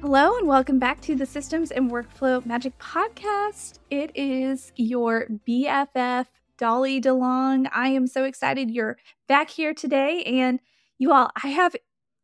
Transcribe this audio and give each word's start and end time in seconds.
Hello, 0.00 0.38
and 0.38 0.46
welcome 0.46 0.78
back 0.78 1.00
to 1.00 1.16
the 1.16 1.26
Systems 1.26 1.72
and 1.72 1.90
Workflow 1.90 2.46
Magic 2.46 2.78
Podcast. 2.78 3.80
It 3.90 4.12
is 4.14 4.72
your 4.76 5.26
BFF, 5.46 6.26
Dolly 6.56 7.00
DeLong. 7.00 7.68
I 7.72 7.88
am 7.88 8.06
so 8.06 8.22
excited 8.22 8.70
you're 8.70 8.96
back 9.26 9.50
here 9.50 9.74
today. 9.74 10.22
And 10.22 10.60
you 10.98 11.12
all, 11.12 11.30
I 11.42 11.48
have 11.48 11.74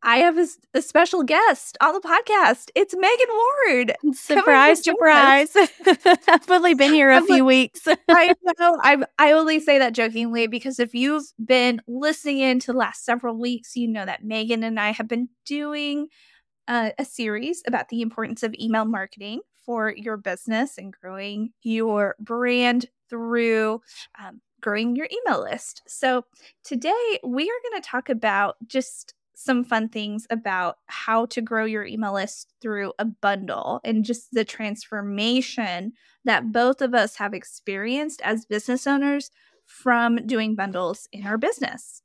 I 0.05 0.19
have 0.19 0.39
a, 0.39 0.47
a 0.75 0.83
special 0.83 1.25
guest 1.25 1.77
on 1.81 1.95
the 1.95 2.01
podcast. 2.01 2.71
It's 2.77 2.95
Magan 2.95 3.27
Ward. 3.29 3.93
Surprise, 4.15 4.85
surprise. 4.85 5.57
I've 6.29 6.51
only 6.51 6.75
been 6.75 6.93
here 6.93 7.11
a 7.11 7.17
I'm 7.17 7.27
few 7.27 7.37
like, 7.37 7.45
weeks. 7.45 7.89
I 8.09 8.35
know. 8.61 8.79
I 8.83 9.03
I 9.19 9.33
only 9.33 9.59
say 9.59 9.79
that 9.79 9.95
jokingly 9.95 10.47
because 10.47 10.79
if 10.79 10.95
you've 10.95 11.25
been 11.45 11.83
listening 11.89 12.39
in 12.39 12.61
to 12.61 12.73
the 12.73 12.79
last 12.79 13.05
several 13.05 13.37
weeks, 13.37 13.75
you 13.75 13.89
know 13.89 14.07
that 14.07 14.23
Magan 14.23 14.63
and 14.63 14.79
I 14.79 14.93
have 14.93 15.09
been 15.09 15.29
doing 15.45 16.07
uh, 16.69 16.91
a 16.99 17.05
series 17.05 17.63
about 17.67 17.89
the 17.89 18.03
importance 18.03 18.43
of 18.43 18.55
email 18.59 18.85
marketing 18.85 19.41
for 19.65 19.95
your 19.97 20.17
business 20.17 20.79
and 20.79 20.93
growing 20.93 21.51
your 21.63 22.17
brand 22.21 22.87
through 23.09 23.81
um, 24.23 24.41
growing 24.61 24.97
your 24.97 25.09
email 25.13 25.43
list. 25.43 25.83
So, 25.87 26.25
today 26.65 27.19
we 27.23 27.45
are 27.45 27.71
going 27.71 27.83
to 27.83 27.89
talk 27.89 28.09
about 28.09 28.57
just 28.67 29.15
some 29.35 29.65
fun 29.65 29.89
things 29.89 30.27
about 30.31 30.79
how 30.87 31.27
to 31.27 31.43
grow 31.43 31.65
your 31.65 31.85
email 31.85 32.15
list 32.15 32.53
through 32.63 32.93
a 32.99 33.05
bundle 33.05 33.81
and 33.85 34.05
just 34.05 34.33
the 34.33 34.45
transformation 34.45 35.93
that 36.25 36.53
both 36.53 36.81
of 36.81 36.95
us 36.95 37.17
have 37.17 37.35
experienced 37.35 38.23
as 38.23 38.47
business 38.47 38.87
owners 38.87 39.31
from 39.67 40.25
doing 40.27 40.55
bundles 40.55 41.09
in 41.13 41.27
our 41.27 41.37
business. 41.37 42.04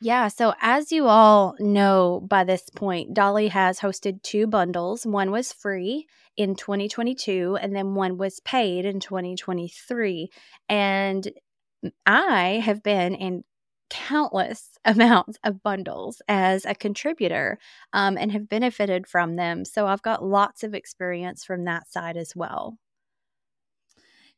Yeah. 0.00 0.28
So, 0.28 0.54
as 0.60 0.92
you 0.92 1.06
all 1.06 1.54
know 1.58 2.20
by 2.26 2.44
this 2.44 2.70
point, 2.74 3.12
Dolly 3.14 3.48
has 3.48 3.80
hosted 3.80 4.22
two 4.22 4.46
bundles. 4.46 5.04
One 5.04 5.30
was 5.30 5.52
free 5.52 6.06
in 6.36 6.54
2022, 6.56 7.58
and 7.60 7.76
then 7.76 7.94
one 7.94 8.16
was 8.16 8.40
paid 8.40 8.86
in 8.86 9.00
2023. 9.00 10.30
And 10.68 11.28
I 12.06 12.62
have 12.64 12.82
been 12.82 13.14
in 13.14 13.44
countless 13.90 14.78
amounts 14.84 15.38
of 15.44 15.62
bundles 15.62 16.22
as 16.28 16.64
a 16.66 16.74
contributor 16.74 17.58
um, 17.92 18.16
and 18.18 18.32
have 18.32 18.48
benefited 18.48 19.06
from 19.06 19.36
them. 19.36 19.64
So, 19.66 19.86
I've 19.86 20.02
got 20.02 20.24
lots 20.24 20.64
of 20.64 20.74
experience 20.74 21.44
from 21.44 21.64
that 21.64 21.90
side 21.92 22.16
as 22.16 22.34
well. 22.36 22.78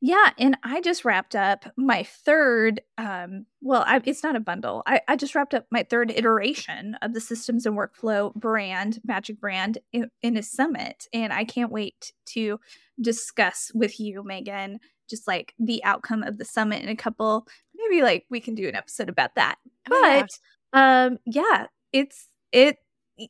Yeah, 0.04 0.30
and 0.36 0.58
I 0.64 0.80
just 0.80 1.04
wrapped 1.04 1.36
up 1.36 1.64
my 1.76 2.02
third. 2.02 2.80
Um, 2.98 3.46
well, 3.60 3.84
I, 3.86 4.02
it's 4.04 4.24
not 4.24 4.34
a 4.34 4.40
bundle. 4.40 4.82
I, 4.84 5.00
I, 5.06 5.14
just 5.14 5.36
wrapped 5.36 5.54
up 5.54 5.66
my 5.70 5.84
third 5.88 6.10
iteration 6.10 6.96
of 7.02 7.14
the 7.14 7.20
systems 7.20 7.66
and 7.66 7.78
workflow 7.78 8.34
brand, 8.34 8.98
Magic 9.04 9.40
Brand, 9.40 9.78
in, 9.92 10.10
in 10.20 10.36
a 10.36 10.42
summit, 10.42 11.06
and 11.12 11.32
I 11.32 11.44
can't 11.44 11.70
wait 11.70 12.12
to 12.30 12.58
discuss 13.00 13.70
with 13.76 14.00
you, 14.00 14.24
Magan, 14.24 14.80
just 15.08 15.28
like 15.28 15.54
the 15.60 15.84
outcome 15.84 16.24
of 16.24 16.36
the 16.36 16.44
summit 16.44 16.82
in 16.82 16.88
a 16.88 16.96
couple. 16.96 17.46
Maybe 17.72 18.02
like 18.02 18.24
we 18.28 18.40
can 18.40 18.56
do 18.56 18.66
an 18.66 18.74
episode 18.74 19.08
about 19.08 19.36
that. 19.36 19.54
Oh, 19.88 20.00
but 20.02 20.30
yeah. 20.74 21.04
um, 21.06 21.18
yeah, 21.26 21.66
it's 21.92 22.26
it. 22.50 22.78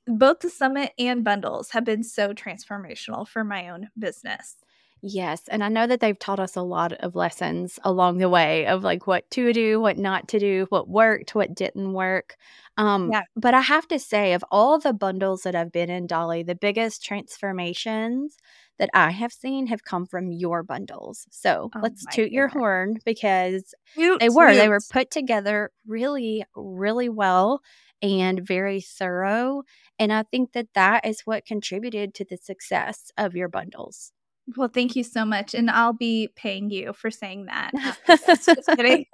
Both 0.07 0.41
the 0.41 0.49
summit 0.49 0.93
and 0.99 1.23
bundles 1.23 1.73
have 1.73 1.85
been 1.85 2.03
so 2.03 2.33
transformational 2.33 3.29
for 3.29 3.45
my 3.45 3.69
own 3.69 3.91
business. 3.99 4.57
Yes. 5.05 5.43
And 5.49 5.65
I 5.65 5.69
know 5.69 5.89
that 5.89 5.99
they've 5.99 6.19
taught 6.19 6.39
us 6.39 6.55
a 6.55 6.63
lot 6.63 6.93
of 6.93 7.17
lessons 7.17 7.77
along 7.83 8.19
the 8.19 8.29
way 8.29 8.67
of 8.67 8.85
like 8.85 9.09
what 9.09 9.29
to 9.33 9.53
do, 9.53 9.81
what 9.81 9.99
not 9.99 10.29
to 10.29 10.39
do, 10.39 10.67
what 10.69 10.89
worked, 10.89 11.35
what 11.35 11.57
didn't 11.57 11.93
work. 11.93 12.37
Um, 12.77 13.11
yeah. 13.11 13.23
But 13.35 13.53
I 13.55 13.63
have 13.63 13.89
to 13.89 13.99
say, 13.99 14.33
of 14.33 14.45
all 14.53 14.79
the 14.79 14.93
bundles 14.93 15.43
that 15.43 15.57
I've 15.57 15.73
been 15.73 15.91
in, 15.91 16.07
Dolly, 16.07 16.45
the 16.45 16.55
biggest 16.55 17.05
transformations 17.05 18.37
that 18.79 18.91
I 18.95 19.11
have 19.11 19.33
seen 19.33 19.67
have 19.67 19.85
come 19.85 20.07
from 20.07 20.31
your 20.31 20.63
bundles. 20.63 21.27
So 21.31 21.71
oh 21.75 21.81
let's 21.83 22.05
toot 22.05 22.27
goodness. 22.27 22.33
your 22.33 22.49
horn 22.49 22.99
because 23.05 23.75
toot, 23.97 24.21
they 24.21 24.29
were. 24.29 24.51
Toot. 24.51 24.57
They 24.57 24.69
were 24.69 24.81
put 24.89 25.11
together 25.11 25.73
really, 25.85 26.45
really 26.55 27.09
well 27.09 27.61
and 28.03 28.41
very 28.41 28.81
thorough. 28.81 29.63
And 29.99 30.13
I 30.13 30.23
think 30.23 30.53
that 30.53 30.69
that 30.75 31.05
is 31.07 31.23
what 31.23 31.45
contributed 31.45 32.15
to 32.15 32.25
the 32.25 32.37
success 32.37 33.11
of 33.19 33.35
your 33.35 33.49
bundles. 33.49 34.13
Well, 34.57 34.69
thank 34.69 34.97
you 34.97 35.05
so 35.05 35.25
much. 35.25 35.55
And 35.55 35.71
I'll 35.71 35.93
be 35.93 36.29
paying 36.35 36.71
you 36.71 36.93
for 36.93 37.11
saying 37.11 37.47
that. 37.47 37.73
Kidding. 38.77 39.07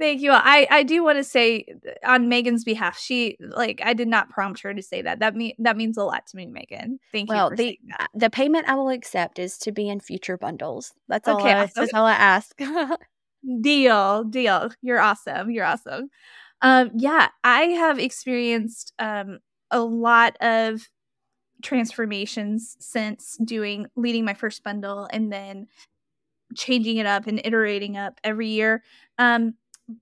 Thank 0.00 0.22
you. 0.22 0.32
I 0.32 0.66
I 0.70 0.82
do 0.82 1.04
want 1.04 1.18
to 1.18 1.24
say 1.24 1.66
uh, 1.86 2.12
on 2.12 2.30
Magan's 2.30 2.64
behalf, 2.64 2.98
she 2.98 3.36
like 3.38 3.82
I 3.84 3.92
did 3.92 4.08
not 4.08 4.30
prompt 4.30 4.62
her 4.62 4.72
to 4.72 4.82
say 4.82 5.02
that. 5.02 5.20
That 5.20 5.36
mean 5.36 5.52
that 5.58 5.76
means 5.76 5.98
a 5.98 6.04
lot 6.04 6.26
to 6.28 6.36
me, 6.38 6.46
Magan. 6.46 6.98
Thank 7.12 7.28
well, 7.28 7.50
you. 7.50 7.56
Well, 7.56 7.56
the 7.56 7.78
the 8.14 8.30
payment 8.30 8.66
I 8.66 8.76
will 8.76 8.88
accept 8.88 9.38
is 9.38 9.58
to 9.58 9.72
be 9.72 9.90
in 9.90 10.00
future 10.00 10.38
bundles. 10.38 10.94
That's 11.08 11.28
all. 11.28 11.38
Okay, 11.38 11.52
I, 11.52 11.64
awesome. 11.64 11.72
that's 11.76 11.92
all 11.92 12.06
I 12.06 12.14
ask. 12.14 12.58
deal, 13.60 14.24
deal. 14.24 14.70
You're 14.80 15.00
awesome. 15.00 15.50
You're 15.50 15.66
awesome. 15.66 16.08
Um, 16.62 16.92
yeah, 16.94 17.28
I 17.44 17.62
have 17.64 17.98
experienced 17.98 18.94
um 18.98 19.40
a 19.70 19.80
lot 19.80 20.34
of 20.40 20.88
transformations 21.62 22.76
since 22.80 23.36
doing 23.44 23.86
leading 23.96 24.24
my 24.24 24.34
first 24.34 24.62
bundle 24.62 25.08
and 25.12 25.32
then 25.32 25.66
changing 26.56 26.96
it 26.96 27.06
up 27.06 27.26
and 27.26 27.40
iterating 27.44 27.96
up 27.96 28.20
every 28.24 28.48
year. 28.48 28.82
Um, 29.18 29.54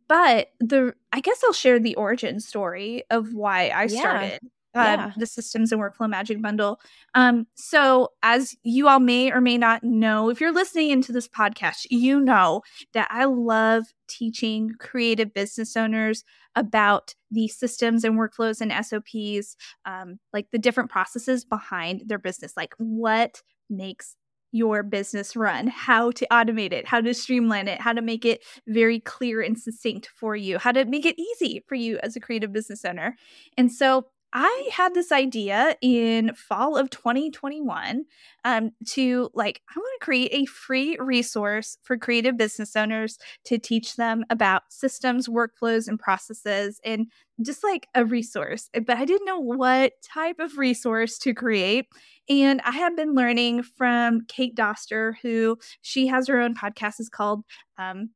but 0.09 0.49
the 0.61 0.95
I 1.13 1.21
guess 1.21 1.43
I'll 1.45 1.53
share 1.53 1.79
the 1.79 1.95
origin 1.97 2.41
story 2.41 3.05
of 3.11 3.35
why 3.35 3.71
I 3.71 3.87
started. 3.87 4.41
Um, 4.75 4.85
yeah. 4.85 5.13
the 5.17 5.27
systems 5.27 5.73
and 5.73 5.81
workflow 5.81 6.09
magic 6.09 6.43
bundle. 6.43 6.79
Um, 7.15 7.47
so 7.55 8.11
as 8.23 8.55
you 8.63 8.87
all 8.87 9.01
may 9.01 9.33
or 9.33 9.41
may 9.41 9.57
not 9.57 9.83
know, 9.83 10.29
if 10.29 10.41
you're 10.41 10.53
listening 10.53 10.91
into 10.91 11.11
this 11.11 11.27
podcast, 11.27 11.87
you 11.91 12.21
know 12.21 12.63
that 12.93 13.09
I 13.11 13.25
love 13.25 13.87
teaching 14.09 14.73
creative 14.79 15.33
business 15.33 15.77
owners 15.77 16.23
about 16.55 17.15
the 17.31 17.49
systems 17.49 18.05
and 18.05 18.19
workflows 18.19 18.61
and 18.61 18.73
SOPs, 18.85 19.57
um, 19.87 20.19
like 20.33 20.51
the 20.51 20.59
different 20.59 20.91
processes 20.91 21.45
behind 21.45 22.03
their 22.07 22.19
business, 22.19 22.53
like 22.57 22.75
what 22.79 23.43
makes 23.71 24.17
your 24.51 24.83
business 24.83 25.37
run, 25.37 25.67
how 25.67 26.11
to 26.11 26.27
automate 26.33 26.73
it, 26.73 26.87
how 26.87 27.01
to 27.01 27.13
streamline 27.13 27.69
it, 27.69 27.81
how 27.81 27.93
to 27.93 28.03
make 28.03 28.25
it 28.25 28.43
very 28.67 28.99
clear 29.01 29.43
and 29.43 29.59
succinct 29.59 30.09
for 30.17 30.35
you, 30.35 30.59
how 30.59 30.73
to 30.73 30.85
make 30.85 31.05
it 31.05 31.19
easy 31.19 31.63
for 31.69 31.75
you 31.75 31.99
as 32.03 32.17
a 32.17 32.21
creative 32.21 32.53
business 32.53 32.85
owner. 32.85 33.15
And 33.57 33.71
so 33.71 34.07
I 34.33 34.69
had 34.73 34.93
this 34.93 35.11
idea 35.11 35.77
in 35.81 36.35
fall 36.35 36.77
of 36.77 36.91
2021 36.91 38.05
um, 38.45 38.73
to 38.89 39.31
like, 39.33 39.63
I 39.71 39.79
want 39.79 40.01
to 40.01 40.05
create 40.05 40.31
a 40.33 40.45
free 40.45 40.99
resource 41.01 41.79
for 41.83 41.97
creative 41.97 42.37
business 42.37 42.77
owners 42.77 43.19
to 43.45 43.59
teach 43.59 43.97
them 43.97 44.25
about 44.29 44.65
systems, 44.69 45.29
workflows, 45.29 45.89
and 45.89 45.99
processes, 45.99 46.79
and 46.85 47.07
just 47.41 47.65
like 47.65 47.89
a 47.95 48.05
resource. 48.05 48.69
But 48.75 48.99
I 48.99 49.07
didn't 49.07 49.27
know 49.27 49.41
what 49.41 49.93
type 50.03 50.41
of 50.41 50.59
resource 50.59 51.19
to 51.21 51.33
create. 51.33 51.87
And 52.29 52.61
I 52.65 52.73
have 52.73 52.97
been 52.97 53.15
learning 53.15 53.63
from 53.63 54.27
Kate 54.29 54.55
Doster, 54.55 55.15
who 55.23 55.57
she 55.81 56.09
has 56.09 56.29
her 56.29 56.39
own 56.39 56.55
podcast, 56.55 57.01
is 57.01 57.09
called 57.09 57.45
um, 57.79 58.11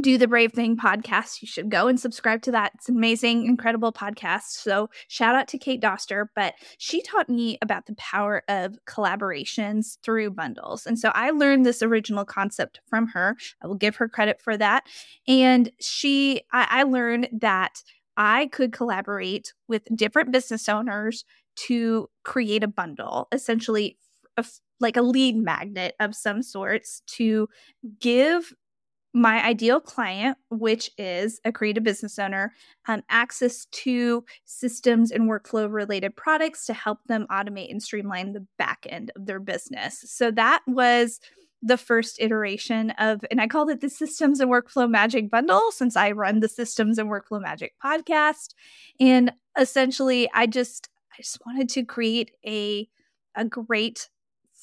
do 0.00 0.16
the 0.16 0.26
Brave 0.26 0.52
Thing 0.52 0.76
podcast. 0.76 1.42
You 1.42 1.48
should 1.48 1.70
go 1.70 1.86
and 1.86 2.00
subscribe 2.00 2.42
to 2.42 2.52
that. 2.52 2.72
It's 2.74 2.88
amazing, 2.88 3.44
incredible 3.46 3.92
podcast. 3.92 4.48
So, 4.48 4.88
shout 5.08 5.34
out 5.34 5.48
to 5.48 5.58
Kate 5.58 5.82
Doster. 5.82 6.26
But 6.34 6.54
she 6.78 7.02
taught 7.02 7.28
me 7.28 7.58
about 7.60 7.86
the 7.86 7.94
power 7.96 8.42
of 8.48 8.78
collaborations 8.86 9.98
through 10.02 10.30
bundles. 10.30 10.86
And 10.86 10.98
so, 10.98 11.10
I 11.14 11.30
learned 11.30 11.66
this 11.66 11.82
original 11.82 12.24
concept 12.24 12.80
from 12.88 13.08
her. 13.08 13.36
I 13.62 13.66
will 13.66 13.74
give 13.74 13.96
her 13.96 14.08
credit 14.08 14.40
for 14.40 14.56
that. 14.56 14.86
And 15.28 15.70
she, 15.80 16.42
I, 16.52 16.66
I 16.70 16.82
learned 16.84 17.28
that 17.40 17.82
I 18.16 18.46
could 18.46 18.72
collaborate 18.72 19.52
with 19.68 19.82
different 19.94 20.32
business 20.32 20.68
owners 20.68 21.24
to 21.54 22.08
create 22.24 22.62
a 22.62 22.68
bundle, 22.68 23.28
essentially, 23.32 23.98
a, 24.36 24.44
like 24.80 24.96
a 24.96 25.02
lead 25.02 25.36
magnet 25.36 25.94
of 26.00 26.14
some 26.14 26.42
sorts 26.42 27.02
to 27.06 27.48
give 28.00 28.52
my 29.14 29.44
ideal 29.44 29.80
client, 29.80 30.38
which 30.50 30.90
is 30.96 31.40
a 31.44 31.52
creative 31.52 31.84
business 31.84 32.18
owner, 32.18 32.52
um, 32.88 33.02
access 33.10 33.66
to 33.66 34.24
systems 34.44 35.10
and 35.10 35.30
workflow 35.30 35.70
related 35.70 36.16
products 36.16 36.64
to 36.66 36.72
help 36.72 36.98
them 37.06 37.26
automate 37.30 37.70
and 37.70 37.82
streamline 37.82 38.32
the 38.32 38.46
back 38.58 38.86
end 38.88 39.10
of 39.14 39.26
their 39.26 39.40
business. 39.40 40.02
So 40.06 40.30
that 40.30 40.62
was 40.66 41.20
the 41.62 41.76
first 41.76 42.20
iteration 42.20 42.90
of, 42.92 43.20
and 43.30 43.40
I 43.40 43.46
called 43.46 43.70
it 43.70 43.80
the 43.80 43.88
Systems 43.88 44.40
and 44.40 44.50
Workflow 44.50 44.90
Magic 44.90 45.30
Bundle 45.30 45.70
since 45.70 45.96
I 45.96 46.10
run 46.10 46.40
the 46.40 46.48
Systems 46.48 46.98
and 46.98 47.08
Workflow 47.08 47.40
Magic 47.40 47.74
podcast. 47.84 48.54
And 48.98 49.32
essentially, 49.58 50.28
I 50.34 50.46
just, 50.46 50.88
I 51.12 51.22
just 51.22 51.38
wanted 51.46 51.68
to 51.68 51.84
create 51.84 52.32
a, 52.44 52.88
a 53.36 53.44
great 53.44 54.08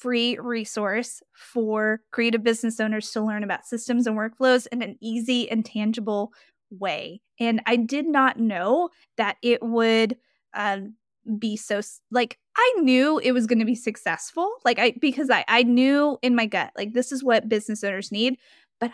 free 0.00 0.38
resource 0.38 1.22
for 1.34 2.00
creative 2.10 2.42
business 2.42 2.80
owners 2.80 3.10
to 3.10 3.20
learn 3.20 3.44
about 3.44 3.66
systems 3.66 4.06
and 4.06 4.16
workflows 4.16 4.66
in 4.72 4.82
an 4.82 4.96
easy 5.00 5.50
and 5.50 5.64
tangible 5.64 6.32
way. 6.70 7.20
And 7.38 7.60
I 7.66 7.76
did 7.76 8.06
not 8.06 8.38
know 8.38 8.90
that 9.16 9.36
it 9.42 9.62
would 9.62 10.16
um, 10.54 10.94
be 11.38 11.56
so 11.56 11.80
like 12.10 12.38
I 12.56 12.74
knew 12.78 13.18
it 13.18 13.32
was 13.32 13.46
going 13.46 13.58
to 13.58 13.64
be 13.64 13.74
successful. 13.74 14.50
Like 14.64 14.78
I 14.78 14.94
because 15.00 15.30
I 15.30 15.44
I 15.48 15.62
knew 15.62 16.18
in 16.22 16.34
my 16.34 16.46
gut 16.46 16.72
like 16.76 16.92
this 16.92 17.12
is 17.12 17.22
what 17.22 17.48
business 17.48 17.84
owners 17.84 18.10
need, 18.10 18.38
but 18.80 18.90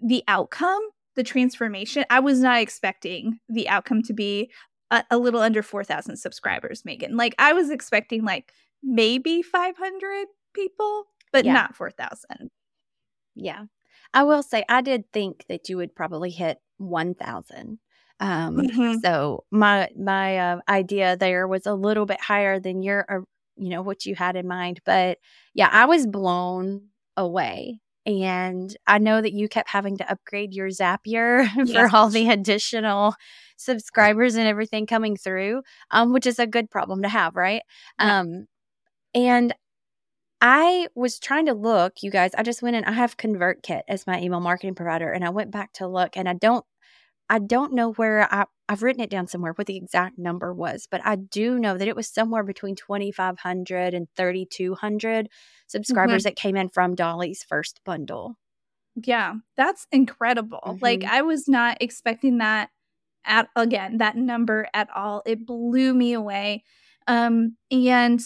the 0.00 0.22
outcome, 0.28 0.82
the 1.16 1.22
transformation, 1.22 2.04
I 2.10 2.20
was 2.20 2.40
not 2.40 2.60
expecting 2.60 3.40
the 3.48 3.68
outcome 3.68 4.02
to 4.04 4.12
be 4.12 4.50
a, 4.90 5.04
a 5.10 5.18
little 5.18 5.40
under 5.40 5.62
4,000 5.62 6.16
subscribers, 6.16 6.84
Magan. 6.84 7.16
Like 7.16 7.34
I 7.38 7.52
was 7.52 7.70
expecting 7.70 8.24
like 8.24 8.52
maybe 8.82 9.42
500 9.42 10.26
people, 10.52 11.04
but 11.32 11.44
yeah. 11.44 11.52
not 11.52 11.76
4,000. 11.76 12.50
Yeah. 13.34 13.64
I 14.12 14.24
will 14.24 14.42
say 14.42 14.64
I 14.68 14.80
did 14.80 15.04
think 15.12 15.44
that 15.48 15.68
you 15.68 15.76
would 15.76 15.94
probably 15.94 16.30
hit 16.30 16.58
1,000. 16.78 17.78
Um, 18.20 18.56
mm-hmm. 18.56 18.98
So 19.02 19.44
my 19.50 19.88
my 19.98 20.38
uh, 20.38 20.60
idea 20.68 21.16
there 21.16 21.48
was 21.48 21.66
a 21.66 21.74
little 21.74 22.04
bit 22.04 22.20
higher 22.20 22.60
than 22.60 22.82
your, 22.82 23.06
uh, 23.08 23.24
you 23.56 23.70
know, 23.70 23.82
what 23.82 24.04
you 24.04 24.14
had 24.14 24.36
in 24.36 24.46
mind. 24.46 24.80
But 24.84 25.18
yeah, 25.54 25.70
I 25.72 25.86
was 25.86 26.06
blown 26.06 26.88
away, 27.16 27.80
and 28.04 28.76
I 28.86 28.98
know 28.98 29.22
that 29.22 29.32
you 29.32 29.48
kept 29.48 29.70
having 29.70 29.96
to 29.98 30.10
upgrade 30.10 30.52
your 30.52 30.68
Zapier 30.68 31.48
yes. 31.56 31.72
for 31.72 31.96
all 31.96 32.10
the 32.10 32.28
additional 32.28 33.14
subscribers 33.56 34.34
and 34.34 34.46
everything 34.46 34.86
coming 34.86 35.16
through, 35.16 35.62
um, 35.90 36.12
which 36.12 36.26
is 36.26 36.38
a 36.38 36.46
good 36.46 36.70
problem 36.70 37.02
to 37.02 37.08
have, 37.08 37.36
right? 37.36 37.62
Yeah. 37.98 38.20
Um, 38.20 38.46
and 39.14 39.54
I 40.40 40.88
was 40.94 41.18
trying 41.18 41.46
to 41.46 41.54
look, 41.54 42.02
you 42.02 42.10
guys. 42.10 42.34
I 42.36 42.42
just 42.42 42.62
went 42.62 42.76
in. 42.76 42.84
I 42.84 42.92
have 42.92 43.16
ConvertKit 43.16 43.82
as 43.88 44.06
my 44.06 44.20
email 44.20 44.40
marketing 44.40 44.74
provider, 44.74 45.12
and 45.12 45.24
I 45.24 45.30
went 45.30 45.50
back 45.50 45.72
to 45.74 45.86
look, 45.86 46.16
and 46.16 46.28
I 46.28 46.34
don't 46.34 46.64
I 47.30 47.38
don't 47.38 47.74
know 47.74 47.92
where 47.92 48.26
I, 48.34 48.46
I've 48.68 48.82
written 48.82 49.02
it 49.02 49.08
down 49.08 49.28
somewhere 49.28 49.52
what 49.52 49.68
the 49.68 49.76
exact 49.76 50.18
number 50.18 50.52
was, 50.52 50.88
but 50.90 51.00
I 51.04 51.14
do 51.14 51.60
know 51.60 51.78
that 51.78 51.86
it 51.86 51.94
was 51.94 52.08
somewhere 52.08 52.42
between 52.42 52.74
2,500 52.74 53.94
and 53.94 54.08
3,200 54.16 55.28
subscribers 55.68 56.22
mm-hmm. 56.22 56.28
that 56.28 56.36
came 56.36 56.56
in 56.56 56.68
from 56.68 56.96
Dolly's 56.96 57.44
first 57.44 57.80
bundle. 57.84 58.34
Yeah, 58.96 59.34
that's 59.56 59.86
incredible. 59.92 60.60
Mm-hmm. 60.66 60.78
Like, 60.84 61.04
I 61.04 61.22
was 61.22 61.46
not 61.46 61.78
expecting 61.80 62.38
that 62.38 62.70
at 63.24 63.48
again, 63.54 63.98
that 63.98 64.16
number 64.16 64.66
at 64.74 64.88
all. 64.94 65.22
It 65.24 65.46
blew 65.46 65.94
me 65.94 66.14
away. 66.14 66.64
Um, 67.06 67.56
and 67.70 68.20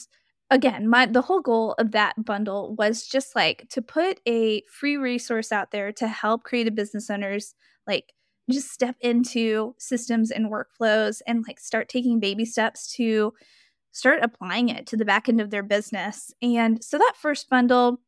again, 0.50 0.88
my 0.88 1.06
the 1.06 1.22
whole 1.22 1.40
goal 1.40 1.74
of 1.78 1.92
that 1.92 2.24
bundle 2.24 2.74
was 2.76 3.06
just 3.06 3.34
like 3.34 3.66
to 3.70 3.82
put 3.82 4.20
a 4.26 4.62
free 4.62 4.96
resource 4.96 5.52
out 5.52 5.70
there 5.70 5.92
to 5.92 6.08
help 6.08 6.44
creative 6.44 6.74
business 6.74 7.10
owners 7.10 7.54
like 7.86 8.12
just 8.50 8.70
step 8.70 8.96
into 9.00 9.74
systems 9.78 10.30
and 10.30 10.50
workflows 10.52 11.22
and 11.26 11.44
like 11.48 11.58
start 11.58 11.88
taking 11.88 12.20
baby 12.20 12.44
steps 12.44 12.92
to 12.94 13.32
start 13.92 14.20
applying 14.22 14.68
it 14.68 14.86
to 14.86 14.96
the 14.96 15.04
back 15.04 15.28
end 15.28 15.40
of 15.40 15.50
their 15.50 15.62
business. 15.62 16.32
And 16.42 16.82
so 16.82 16.98
that 16.98 17.14
first 17.16 17.48
bundle, 17.48 18.00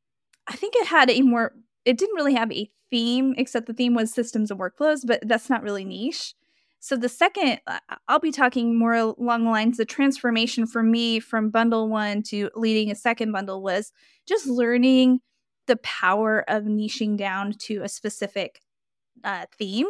I 0.47 0.57
think 0.57 0.75
it 0.77 0.87
had 0.89 1.11
a 1.11 1.23
more, 1.23 1.53
it 1.85 1.97
didn't 1.97 2.17
really 2.17 2.35
have 2.35 2.53
a 2.53 2.71
theme, 2.91 3.35
except 3.39 3.67
the 3.67 3.73
theme 3.73 3.95
was 3.95 4.13
systems 4.13 4.51
and 4.51 4.61
workflows, 4.61 5.07
but 5.07 5.21
that's 5.27 5.49
not 5.49 5.63
really 5.63 5.85
niche. 5.85 6.35
So 6.81 6.97
the 6.97 7.09
second, 7.09 7.61
I'll 8.07 8.21
be 8.21 8.31
talking 8.31 8.79
more 8.79 8.95
along 8.95 9.45
the 9.45 9.51
lines, 9.51 9.77
the 9.77 9.85
transformation 9.85 10.67
for 10.67 10.83
me 10.83 11.19
from 11.19 11.51
bundle 11.51 11.89
one 11.89 12.23
to 12.25 12.51
leading 12.55 12.91
a 12.91 12.95
second 12.95 13.33
bundle 13.33 13.63
was 13.63 13.93
just 14.27 14.47
learning 14.47 15.21
the 15.67 15.77
power 15.79 16.45
of 16.49 16.65
niching 16.65 17.17
down 17.17 17.53
to 17.53 17.83
a 17.83 17.89
specific 17.89 18.61
uh, 19.25 19.47
theme 19.59 19.87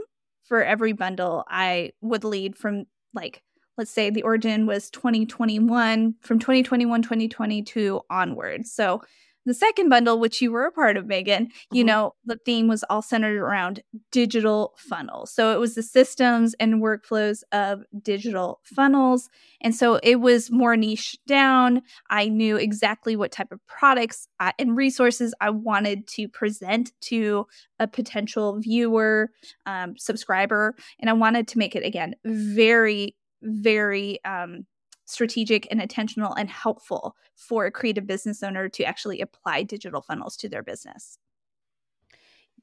for 0.47 0.63
every 0.63 0.93
bundle, 0.93 1.45
I 1.49 1.93
would 2.01 2.25
lead 2.25 2.57
from 2.57 2.85
like, 3.15 3.43
let's 3.77 3.91
say 3.91 4.11
the 4.11 4.23
origin 4.23 4.67
was 4.67 4.91
2021, 4.91 6.15
from 6.21 6.39
2021, 6.39 7.03
2022 7.03 8.01
onwards. 8.09 8.73
So 8.73 9.03
the 9.47 9.55
second 9.55 9.89
bundle, 9.89 10.19
which 10.19 10.43
you 10.43 10.53
were 10.53 10.67
a 10.67 10.73
part 10.73 10.97
of, 10.97 11.07
Magan, 11.07 11.49
you 11.73 11.83
mm-hmm. 11.83 11.87
know, 11.87 12.15
the 12.25 12.37
theme 12.45 12.69
was 12.69 12.85
all 12.91 13.01
centered 13.01 13.39
around 13.39 13.83
digital 14.13 14.75
funnels. 14.77 15.33
So 15.33 15.53
it 15.55 15.61
was 15.61 15.75
the 15.75 15.83
systems 15.83 16.55
and 16.61 16.83
workflows 16.83 17.43
of 17.53 17.83
digital 18.03 18.61
funnels. 18.65 19.29
And 19.63 19.75
so 19.75 20.01
it 20.03 20.17
was 20.17 20.51
more 20.51 20.77
niche 20.77 21.17
down. 21.27 21.83
I 22.11 22.29
knew 22.29 22.57
exactly 22.57 23.17
what 23.17 23.33
type 23.33 23.53
of 23.53 23.65
products 23.67 24.29
I, 24.41 24.53
and 24.59 24.77
resources 24.77 25.33
I 25.41 25.51
wanted 25.51 26.07
to 26.09 26.29
present 26.29 26.93
to 27.03 27.47
a 27.79 27.87
potential 27.87 28.59
viewer, 28.61 29.31
um, 29.65 29.97
subscriber. 29.97 30.75
And 31.01 31.09
I 31.09 31.15
wanted 31.15 31.49
to 31.49 31.59
make 31.59 31.77
it, 31.77 31.85
again, 31.85 32.17
very, 32.25 33.15
very 33.43 34.19
um, 34.25 34.67
strategic 35.07 35.67
and 35.71 35.81
intentional 35.81 36.35
and 36.35 36.51
helpful 36.51 37.17
for 37.35 37.65
a 37.65 37.71
creative 37.71 38.07
business 38.07 38.43
owner 38.43 38.69
to 38.69 38.85
actually 38.85 39.21
apply 39.21 39.63
digital 39.63 40.03
funnels 40.03 40.37
to 40.37 40.49
their 40.49 40.63
business. 40.63 41.19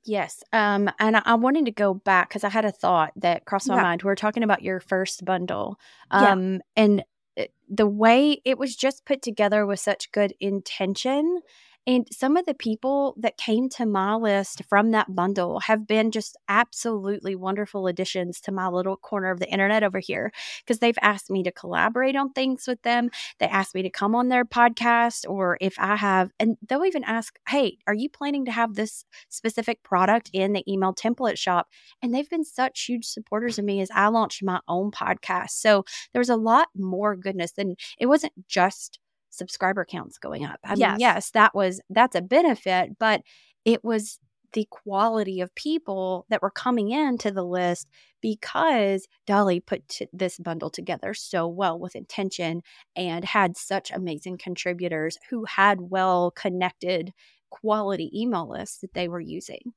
Yes. 0.06 0.44
Um, 0.52 0.90
and 1.00 1.18
I, 1.18 1.22
I 1.26 1.36
wanted 1.36 1.66
to 1.66 1.72
go 1.72 1.94
back 1.94 2.30
because 2.30 2.44
I 2.44 2.50
had 2.50 2.66
a 2.66 2.72
thought 2.72 3.14
that 3.16 3.46
crossed 3.46 3.70
my 3.70 3.76
yeah. 3.76 3.84
mind. 3.84 4.04
We 4.04 4.12
are 4.12 4.16
talking 4.16 4.44
about 4.44 4.62
your 4.62 4.80
first 4.80 5.24
bundle. 5.24 5.80
Um, 6.12 6.54
yeah. 6.54 6.60
and 6.76 7.04
eh, 7.38 7.48
the 7.70 7.88
way 7.88 8.42
it 8.44 8.58
was 8.58 8.76
just 8.76 9.06
put 9.06 9.22
together 9.22 9.66
with 9.66 9.80
such 9.80 10.12
good 10.12 10.34
intention 10.40 11.40
and 11.86 12.08
some 12.12 12.38
of 12.38 12.46
the 12.46 12.54
people 12.54 13.14
that 13.18 13.38
came 13.38 13.68
to 13.70 13.86
my 13.86 14.16
list 14.16 14.62
from 14.70 14.92
that 14.92 15.14
bundle 15.14 15.60
have 15.60 15.86
been 15.86 16.12
just 16.12 16.38
absolutely 16.48 17.36
wonderful 17.36 17.88
additions 17.88 18.40
to 18.42 18.52
my 18.54 18.68
little 18.70 18.96
corner 18.96 19.32
of 19.32 19.40
the 19.40 19.50
internet 19.50 19.84
over 19.84 20.00
here 20.00 20.32
because 20.60 20.80
they've 20.80 20.98
asked 21.02 21.30
me 21.30 21.44
to 21.44 21.52
collaborate 21.52 22.16
on 22.16 22.32
things 22.32 22.68
with 22.68 22.82
them. 22.84 23.10
They 23.40 23.48
asked 23.48 23.76
me 23.76 23.82
to 23.82 23.90
come 23.90 24.16
on 24.16 24.30
their 24.30 24.46
podcast, 24.46 25.30
or 25.30 25.58
if 25.60 25.76
I 25.78 25.98
have, 25.98 26.32
and 26.40 26.56
they'll 26.68 26.86
even 26.86 27.04
ask, 27.04 27.38
Hey, 27.50 27.78
are 27.86 27.94
you 27.94 28.10
planning 28.10 28.46
to 28.46 28.52
have 28.52 28.76
this 28.76 29.04
specific 29.30 29.84
product 29.84 30.30
in 30.32 30.54
the 30.54 30.64
email 30.72 30.94
template 30.94 31.38
shop? 31.38 31.68
And 32.02 32.14
they've 32.14 32.30
been 32.30 32.46
such 32.46 32.86
huge 32.86 33.06
supporters 33.06 33.60
of 33.60 33.66
me 33.66 33.82
as 33.82 33.90
I 33.94 34.08
launched 34.08 34.42
my 34.42 34.62
own 34.70 34.92
podcast. 34.92 35.52
So 35.52 35.84
there's 36.14 36.30
a 36.30 36.38
lot 36.38 36.70
more 36.76 37.16
goodness 37.16 37.52
than 37.52 37.76
it 38.00 38.06
wasn't 38.06 38.34
just 38.48 39.00
subscriber 39.34 39.86
counts 39.86 40.18
going 40.18 40.46
up. 40.46 40.60
I 40.64 40.76
yes. 40.76 40.92
mean, 40.92 41.00
yes, 41.00 41.32
that 41.32 41.56
was 41.56 41.82
that's 41.90 42.16
a 42.16 42.22
benefit, 42.22 42.98
but 43.00 43.22
it 43.66 43.84
was 43.84 44.20
the 44.54 44.68
quality 44.70 45.42
of 45.42 45.54
people 45.56 46.26
that 46.30 46.42
were 46.42 46.52
coming 46.52 46.92
into 46.92 47.32
the 47.32 47.44
list 47.44 47.90
because 48.22 49.08
Dolly 49.26 49.60
put 49.60 49.88
t- 49.88 50.08
this 50.14 50.38
bundle 50.38 50.70
together 50.70 51.14
so 51.14 51.48
well 51.48 51.80
with 51.80 51.96
intention 51.96 52.62
and 52.96 53.26
had 53.26 53.58
such 53.58 53.92
amazing 53.92 54.38
contributors 54.38 55.18
who 55.30 55.46
had 55.46 55.82
well 55.82 56.32
connected 56.32 57.14
quality 57.50 58.12
email 58.14 58.48
lists 58.48 58.80
that 58.80 58.94
they 58.94 59.08
were 59.08 59.20
using. 59.20 59.74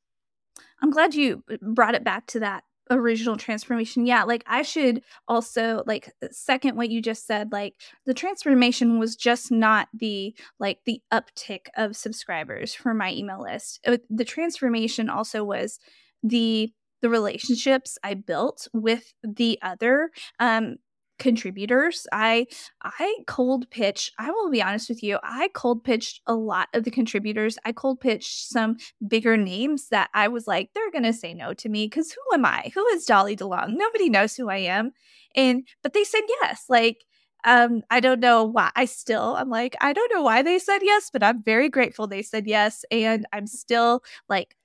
I'm 0.83 0.91
glad 0.91 1.15
you 1.15 1.43
brought 1.63 1.95
it 1.95 2.05
back 2.05 2.27
to 2.29 2.41
that 2.41 2.65
original 2.91 3.37
transformation. 3.37 4.07
Yeah 4.07 4.25
like 4.25 4.45
i 4.47 4.63
should 4.63 5.03
also 5.29 5.83
like 5.87 6.13
second 6.31 6.77
what 6.77 6.91
you 6.91 7.03
just 7.03 7.27
said 7.27 7.53
like 7.53 7.75
the 8.05 8.15
transformation 8.15 8.99
was 8.99 9.17
just 9.17 9.51
not 9.51 9.89
the 9.95 10.35
like 10.59 10.79
the 10.87 11.01
uptick 11.13 11.67
of 11.77 11.97
subscribers 11.97 12.75
for 12.75 12.95
my 12.95 13.13
email 13.13 13.41
list. 13.41 13.87
The 14.11 14.25
transformation 14.25 15.09
also 15.09 15.45
was 15.45 15.79
the 16.23 16.73
the 17.03 17.09
relationships 17.11 17.99
i 18.03 18.15
built 18.15 18.69
with 18.73 19.13
the 19.23 19.59
other 19.63 20.11
um 20.41 20.77
contributors. 21.19 22.07
I 22.13 22.47
I 22.83 23.19
cold 23.27 23.71
pitch. 23.71 24.13
I 24.19 24.31
will 24.31 24.51
be 24.51 24.63
honest 24.63 24.89
with 24.89 25.03
you. 25.03 25.19
I 25.23 25.49
cold 25.55 25.85
pitched 25.85 26.21
a 26.27 26.35
lot 26.35 26.69
of 26.75 26.85
the 26.85 26.91
contributors. 26.91 27.59
I 27.65 27.73
cold 27.73 28.01
pitched 28.01 28.49
some 28.49 28.77
bigger 29.07 29.37
names 29.37 29.89
that 29.89 30.11
I 30.15 30.29
was 30.29 30.47
like, 30.47 30.71
they're 30.75 30.91
gonna 30.91 31.13
say 31.13 31.35
no 31.35 31.55
to 31.55 31.69
me 31.69 31.87
because 31.87 32.13
who 32.13 32.35
am 32.35 32.45
I? 32.45 32.71
Who 32.75 32.87
is 32.89 33.05
Dolly 33.05 33.37
DeLong? 33.37 33.75
Nobody 33.75 34.09
knows 34.09 34.37
who 34.37 34.49
I 34.49 34.59
am. 34.59 34.93
And 35.35 35.67
but 35.83 35.93
they 35.93 36.05
said 36.05 36.23
yes. 36.41 36.65
Like 36.69 37.05
um, 37.45 37.83
I 37.91 38.01
don't 38.01 38.19
know 38.19 38.45
why. 38.45 38.73
I 38.75 38.87
still, 38.87 39.37
I'm 39.37 39.49
like, 39.49 39.77
I 39.81 39.93
don't 39.93 40.13
know 40.13 40.23
why 40.23 40.43
they 40.43 40.59
said 40.59 40.81
yes, 40.83 41.11
but 41.13 41.23
I'm 41.23 41.45
very 41.45 41.69
grateful 41.69 42.09
they 42.09 42.23
said 42.23 42.45
yes. 42.47 42.85
And 42.91 43.25
I'm 43.33 43.47
still 43.47 44.03
like 44.29 44.57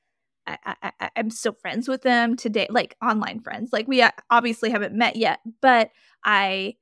I, 0.48 0.91
I, 1.00 1.10
I'm 1.15 1.29
still 1.29 1.53
friends 1.53 1.88
with 1.88 2.01
them 2.01 2.36
today, 2.36 2.67
like 2.70 2.96
online 3.03 3.39
friends. 3.41 3.72
Like 3.72 3.88
we 3.88 4.01
uh, 4.01 4.12
obviously 4.29 4.70
haven't 4.70 4.96
met 4.96 5.15
yet, 5.15 5.39
but 5.62 5.91
I 6.23 6.75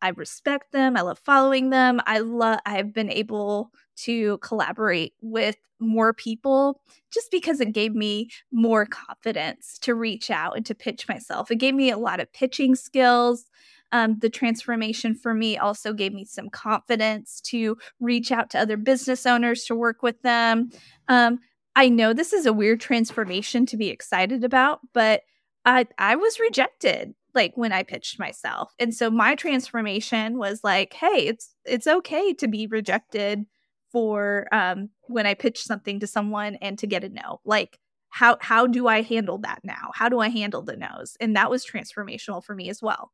I 0.00 0.10
respect 0.10 0.72
them. 0.72 0.96
I 0.96 1.00
love 1.00 1.18
following 1.18 1.70
them. 1.70 2.00
I 2.06 2.18
love 2.18 2.60
I've 2.66 2.92
been 2.92 3.10
able 3.10 3.70
to 3.96 4.38
collaborate 4.38 5.14
with 5.22 5.56
more 5.80 6.12
people 6.12 6.80
just 7.12 7.30
because 7.30 7.60
it 7.60 7.72
gave 7.72 7.94
me 7.94 8.28
more 8.52 8.86
confidence 8.86 9.78
to 9.80 9.94
reach 9.94 10.30
out 10.30 10.56
and 10.56 10.66
to 10.66 10.74
pitch 10.74 11.08
myself. 11.08 11.50
It 11.50 11.56
gave 11.56 11.74
me 11.74 11.90
a 11.90 11.98
lot 11.98 12.20
of 12.20 12.32
pitching 12.32 12.74
skills. 12.74 13.46
Um, 13.90 14.18
the 14.20 14.30
transformation 14.30 15.14
for 15.14 15.34
me 15.34 15.58
also 15.58 15.92
gave 15.92 16.14
me 16.14 16.24
some 16.24 16.48
confidence 16.48 17.40
to 17.42 17.76
reach 18.00 18.32
out 18.32 18.48
to 18.50 18.58
other 18.58 18.76
business 18.76 19.26
owners 19.26 19.64
to 19.64 19.74
work 19.74 20.02
with 20.02 20.22
them. 20.22 20.70
Um, 21.08 21.40
I 21.74 21.88
know 21.88 22.12
this 22.12 22.32
is 22.32 22.46
a 22.46 22.52
weird 22.52 22.80
transformation 22.80 23.66
to 23.66 23.76
be 23.76 23.88
excited 23.88 24.44
about, 24.44 24.80
but 24.92 25.22
I 25.64 25.86
I 25.98 26.16
was 26.16 26.40
rejected 26.40 27.14
like 27.34 27.56
when 27.56 27.72
I 27.72 27.82
pitched 27.82 28.18
myself. 28.18 28.72
And 28.78 28.94
so 28.94 29.10
my 29.10 29.34
transformation 29.34 30.38
was 30.38 30.60
like, 30.62 30.92
hey, 30.94 31.26
it's 31.26 31.54
it's 31.64 31.86
okay 31.86 32.34
to 32.34 32.48
be 32.48 32.66
rejected 32.66 33.44
for 33.90 34.48
um 34.52 34.90
when 35.02 35.26
I 35.26 35.34
pitch 35.34 35.62
something 35.62 36.00
to 36.00 36.06
someone 36.06 36.56
and 36.56 36.78
to 36.78 36.86
get 36.86 37.04
a 37.04 37.08
no. 37.08 37.40
Like 37.44 37.78
how 38.10 38.36
how 38.40 38.66
do 38.66 38.86
I 38.88 39.02
handle 39.02 39.38
that 39.38 39.60
now? 39.64 39.90
How 39.94 40.08
do 40.08 40.18
I 40.20 40.28
handle 40.28 40.62
the 40.62 40.76
no's? 40.76 41.16
And 41.20 41.36
that 41.36 41.50
was 41.50 41.66
transformational 41.66 42.44
for 42.44 42.54
me 42.54 42.68
as 42.68 42.82
well. 42.82 43.12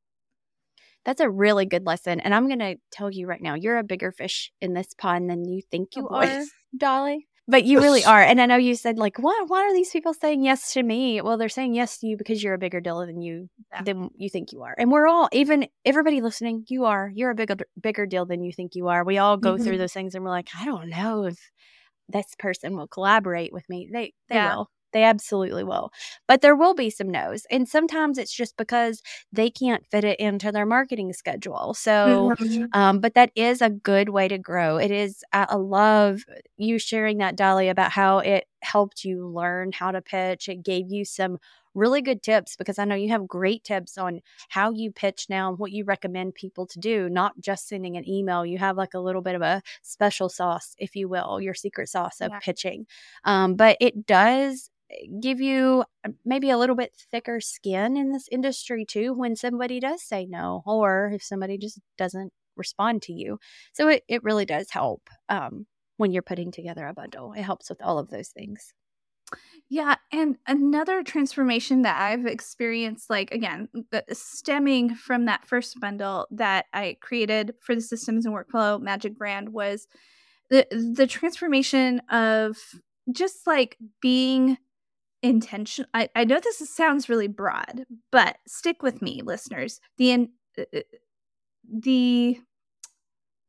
That's 1.05 1.21
a 1.21 1.31
really 1.31 1.65
good 1.65 1.87
lesson. 1.87 2.21
And 2.21 2.35
I'm 2.35 2.49
going 2.49 2.59
to 2.59 2.77
tell 2.91 3.11
you 3.11 3.27
right 3.27 3.41
now, 3.41 3.55
you're 3.55 3.79
a 3.79 3.85
bigger 3.85 4.13
fish 4.13 4.53
in 4.61 4.75
this 4.75 4.93
pond 4.99 5.31
than 5.31 5.49
you 5.49 5.63
think 5.63 5.97
you 5.97 6.07
oh 6.11 6.17
are, 6.17 6.45
Dolly 6.77 7.29
but 7.49 7.65
you 7.65 7.81
really 7.81 8.05
are. 8.05 8.23
And 8.23 8.41
I 8.41 8.47
know 8.47 8.57
you 8.57 8.75
said 8.75 8.99
like, 8.99 9.19
what? 9.19 9.49
Why 9.49 9.63
are 9.63 9.73
these 9.73 9.91
people 9.91 10.15
saying 10.15 10.45
yes 10.45 10.73
to 10.75 10.83
me? 10.83 11.21
Well, 11.21 11.39
they're 11.39 11.49
saying 11.49 11.75
yes 11.75 11.99
to 11.99 12.07
you 12.07 12.17
because 12.17 12.43
you're 12.43 12.55
a 12.55 12.59
bigger 12.59 12.81
deal 12.81 13.05
than 13.05 13.21
you 13.21 13.49
yeah. 13.73 13.83
than 13.83 14.11
you 14.17 14.29
think 14.29 14.53
you 14.53 14.63
are. 14.63 14.75
And 14.79 14.93
we're 14.93 15.09
all, 15.09 15.29
even 15.33 15.67
everybody 15.85 16.21
listening, 16.21 16.65
you 16.69 16.85
are. 16.85 17.11
You're 17.13 17.31
a 17.31 17.35
bigger 17.35 17.57
bigger 17.81 18.07
deal 18.07 18.27
than 18.27 18.45
you 18.45 18.53
think 18.53 18.75
you 18.75 18.89
are. 18.89 19.05
We 19.05 19.19
all 19.19 19.37
go 19.37 19.55
mm-hmm. 19.55 19.65
through 19.65 19.79
those 19.79 19.93
things, 19.93 20.15
and 20.15 20.23
we're 20.23 20.31
like, 20.31 20.51
I 20.59 20.65
don't 20.65 20.91
know 20.91 21.25
if 21.25 21.39
this 22.09 22.27
person 22.39 22.77
will 22.77 22.89
collaborate 22.89 23.53
with 23.53 23.69
me. 23.69 23.89
They 23.93 24.13
they 24.29 24.37
yeah. 24.37 24.57
will. 24.57 24.71
They 24.93 25.05
absolutely 25.05 25.65
will. 25.65 25.91
But 26.27 26.41
there 26.41 26.57
will 26.57 26.75
be 26.75 26.91
some 26.91 27.11
no's. 27.11 27.47
And 27.51 27.69
sometimes 27.69 28.19
it's 28.19 28.33
just 28.33 28.57
because 28.57 29.03
they 29.33 29.51
can't 29.51 29.87
fit 29.91 30.05
it 30.05 30.19
into 30.19 30.51
their 30.53 30.67
marketing 30.67 31.13
schedule. 31.13 31.75
So, 31.75 32.35
mm-hmm. 32.39 32.65
um, 32.73 33.01
but 33.01 33.15
that 33.15 33.31
is 33.35 33.61
a 33.61 33.71
good 33.71 34.09
way 34.09 34.29
to 34.29 34.39
grow. 34.39 34.79
It 34.79 34.91
is, 34.91 35.23
I 35.33 35.57
love 35.57 36.25
you 36.57 36.79
sharing 36.79 37.19
that, 37.19 37.37
Dolly, 37.37 37.69
about 37.69 37.93
how 37.93 38.19
it 38.19 38.47
helped 38.61 39.05
you 39.05 39.29
learn 39.29 39.73
how 39.73 39.91
to 39.91 40.03
pitch. 40.03 40.49
It 40.49 40.65
gave 40.65 40.91
you 40.91 41.05
some 41.05 41.39
really 41.75 42.03
good 42.03 42.23
tips 42.23 42.57
because 42.57 42.79
I 42.79 42.85
know 42.85 42.97
you 42.97 43.11
have 43.11 43.29
great 43.29 43.63
tips 43.63 43.97
on 43.97 44.21
how 44.49 44.73
you 44.73 44.91
pitch 44.91 45.27
now 45.29 45.51
and 45.51 45.59
what 45.59 45.71
you 45.71 45.85
recommend 45.85 46.35
people 46.35 46.67
to 46.67 46.79
do, 46.81 47.09
not 47.09 47.39
just 47.41 47.69
sending 47.69 47.97
an 47.97 48.09
email. 48.09 48.45
You 48.45 48.59
have 48.59 48.77
like 48.77 48.95
a 48.95 48.99
little 48.99 49.23
bit 49.23 49.37
of 49.37 49.43
a 49.43 49.63
special 49.83 50.29
sauce, 50.29 50.75
if 50.79 50.97
you 50.97 51.09
will, 51.09 51.41
your 51.41 51.55
secret 51.55 51.89
sauce 51.89 52.21
of 52.21 52.31
yeah. 52.33 52.39
pitching. 52.41 52.87
Um, 53.25 53.55
but 53.55 53.77
it 53.81 54.07
does 54.07 54.71
give 55.21 55.41
you 55.41 55.85
uh, 56.05 56.11
maybe 56.25 56.51
a 56.51 56.59
little 56.59 56.77
bit 56.77 56.95
thicker 57.11 57.41
skin 57.41 57.97
in 57.97 58.13
this 58.13 58.29
industry 58.31 58.85
too 58.85 59.13
when 59.13 59.37
somebody 59.37 59.81
does 59.81 60.03
say 60.03 60.27
no 60.27 60.63
or 60.67 61.11
if 61.15 61.23
somebody 61.23 61.59
just 61.59 61.81
doesn't 61.97 62.33
respond 62.57 63.03
to 63.03 63.13
you. 63.13 63.39
So 63.73 63.89
it, 63.89 64.05
it 64.09 64.25
really 64.25 64.45
does 64.45 64.71
help 64.71 65.09
um, 65.29 65.67
when 65.97 66.13
you're 66.13 66.23
putting 66.23 66.51
together 66.51 66.87
a 66.87 66.95
bundle. 66.95 67.33
It 67.33 67.43
helps 67.43 67.69
with 67.69 67.83
all 67.83 67.99
of 67.99 68.11
those 68.11 68.29
things. 68.29 68.73
Yeah, 69.69 69.97
and 70.11 70.37
another 70.47 71.03
transformation 71.03 71.83
that 71.83 72.01
I've 72.01 72.25
experienced, 72.25 73.11
like 73.11 73.31
again, 73.31 73.69
stemming 74.13 74.95
from 74.95 75.27
that 75.27 75.47
first 75.47 75.79
bundle 75.79 76.27
that 76.31 76.65
I 76.73 76.97
created 77.03 77.55
for 77.61 77.75
the 77.75 77.83
systems 77.83 78.25
and 78.25 78.35
workflow 78.35 78.81
magic 78.81 79.19
brand 79.19 79.51
was 79.51 79.87
the 80.49 80.67
the 80.71 81.07
transformation 81.07 82.01
of 82.09 82.57
just 83.13 83.47
like 83.47 83.77
being 84.01 84.57
intention 85.23 85.87
I, 85.95 86.09
I 86.15 86.25
know 86.25 86.39
this 86.41 86.59
sounds 86.71 87.09
really 87.09 87.27
broad 87.27 87.85
but 88.13 88.39
stick 88.47 88.83
with 88.83 89.03
me 89.03 89.23
listeners. 89.25 89.81
The 89.97 90.11
in, 90.13 90.29
uh, 90.57 90.63
uh, 90.75 90.81
the 91.69 92.39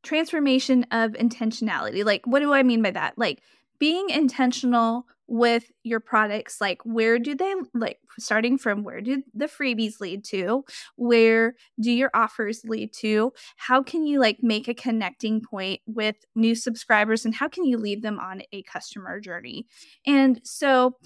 transformation 0.02 0.84
of 0.90 1.12
intentionality 1.12 2.04
like 2.04 2.26
what 2.26 2.40
do 2.40 2.52
i 2.52 2.62
mean 2.62 2.82
by 2.82 2.90
that? 2.90 3.14
Like 3.16 3.42
being 3.78 4.10
intentional 4.10 5.06
with 5.30 5.70
your 5.84 6.00
products 6.00 6.60
like 6.60 6.80
where 6.84 7.16
do 7.16 7.36
they 7.36 7.54
like 7.72 7.98
starting 8.18 8.58
from 8.58 8.82
where 8.82 9.00
do 9.00 9.22
the 9.32 9.46
freebies 9.46 10.00
lead 10.00 10.24
to? 10.24 10.64
Where 10.96 11.54
do 11.80 11.92
your 11.92 12.10
offers 12.12 12.62
lead 12.64 12.92
to? 12.94 13.32
How 13.56 13.80
can 13.80 14.04
you 14.04 14.18
like 14.18 14.38
make 14.42 14.66
a 14.66 14.74
connecting 14.74 15.40
point 15.40 15.82
with 15.86 16.16
new 16.34 16.56
subscribers 16.56 17.24
and 17.24 17.32
how 17.32 17.46
can 17.46 17.64
you 17.64 17.78
lead 17.78 18.02
them 18.02 18.18
on 18.18 18.42
a 18.52 18.64
customer 18.64 19.20
journey? 19.20 19.66
And 20.04 20.40
so 20.42 20.96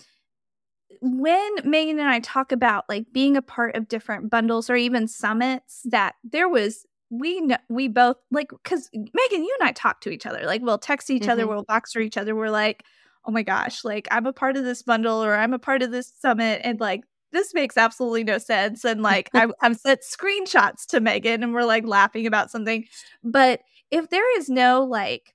when 1.01 1.55
Magan 1.65 1.99
and 1.99 2.09
I 2.09 2.21
talk 2.21 2.53
about 2.53 2.85
like 2.89 3.13
being 3.13 3.37
a 3.37 3.43
part 3.43 3.77
of 3.77 3.89
different 3.89 4.31
bundles 4.31 4.69
or 4.71 4.77
even 4.77 5.09
summits, 5.09 5.83
that 5.85 6.15
there 6.25 6.49
was 6.49 6.87
we 7.11 7.41
know 7.41 7.57
we 7.69 7.89
both 7.89 8.17
like 8.31 8.51
because 8.51 8.91
Magan, 8.93 9.45
you 9.45 9.57
and 9.61 9.69
I 9.69 9.73
talk 9.73 10.01
to 10.03 10.11
each 10.11 10.27
other. 10.27 10.43
Like 10.45 10.63
we'll 10.63 10.79
text 10.79 11.11
each 11.11 11.23
mm-hmm. 11.23 11.31
other, 11.31 11.47
we'll 11.47 11.65
Voxer 11.65 12.03
each 12.03 12.17
other. 12.17 12.35
We're 12.35 12.51
like, 12.51 12.85
oh 13.25 13.31
my 13.31 13.43
gosh, 13.43 13.85
like 13.85 14.09
I'm 14.11 14.27
a 14.27 14.33
part 14.33 14.57
of 14.57 14.65
this 14.65 14.83
bundle 14.83 15.23
or 15.23 15.35
I'm 15.35 15.55
a 15.55 15.59
part 15.59 15.83
of 15.83 15.91
this 15.91 16.13
summit, 16.19 16.61
and 16.65 16.81
like 16.81 17.03
this 17.33 17.55
makes 17.55 17.77
absolutely 17.77 18.25
no 18.25 18.39
sense. 18.39 18.85
And 18.85 19.03
like 19.03 19.31
I, 19.35 19.49
I've 19.61 19.77
sent 19.77 20.01
screenshots 20.03 20.87
to 20.89 21.01
Magan, 21.01 21.43
and 21.43 21.55
we're 21.55 21.65
like 21.65 21.87
laughing 21.87 22.27
about 22.27 22.51
something. 22.51 22.87
But 23.23 23.61
if 23.91 24.09
there 24.11 24.39
is 24.39 24.49
no 24.49 24.85
like 24.85 25.35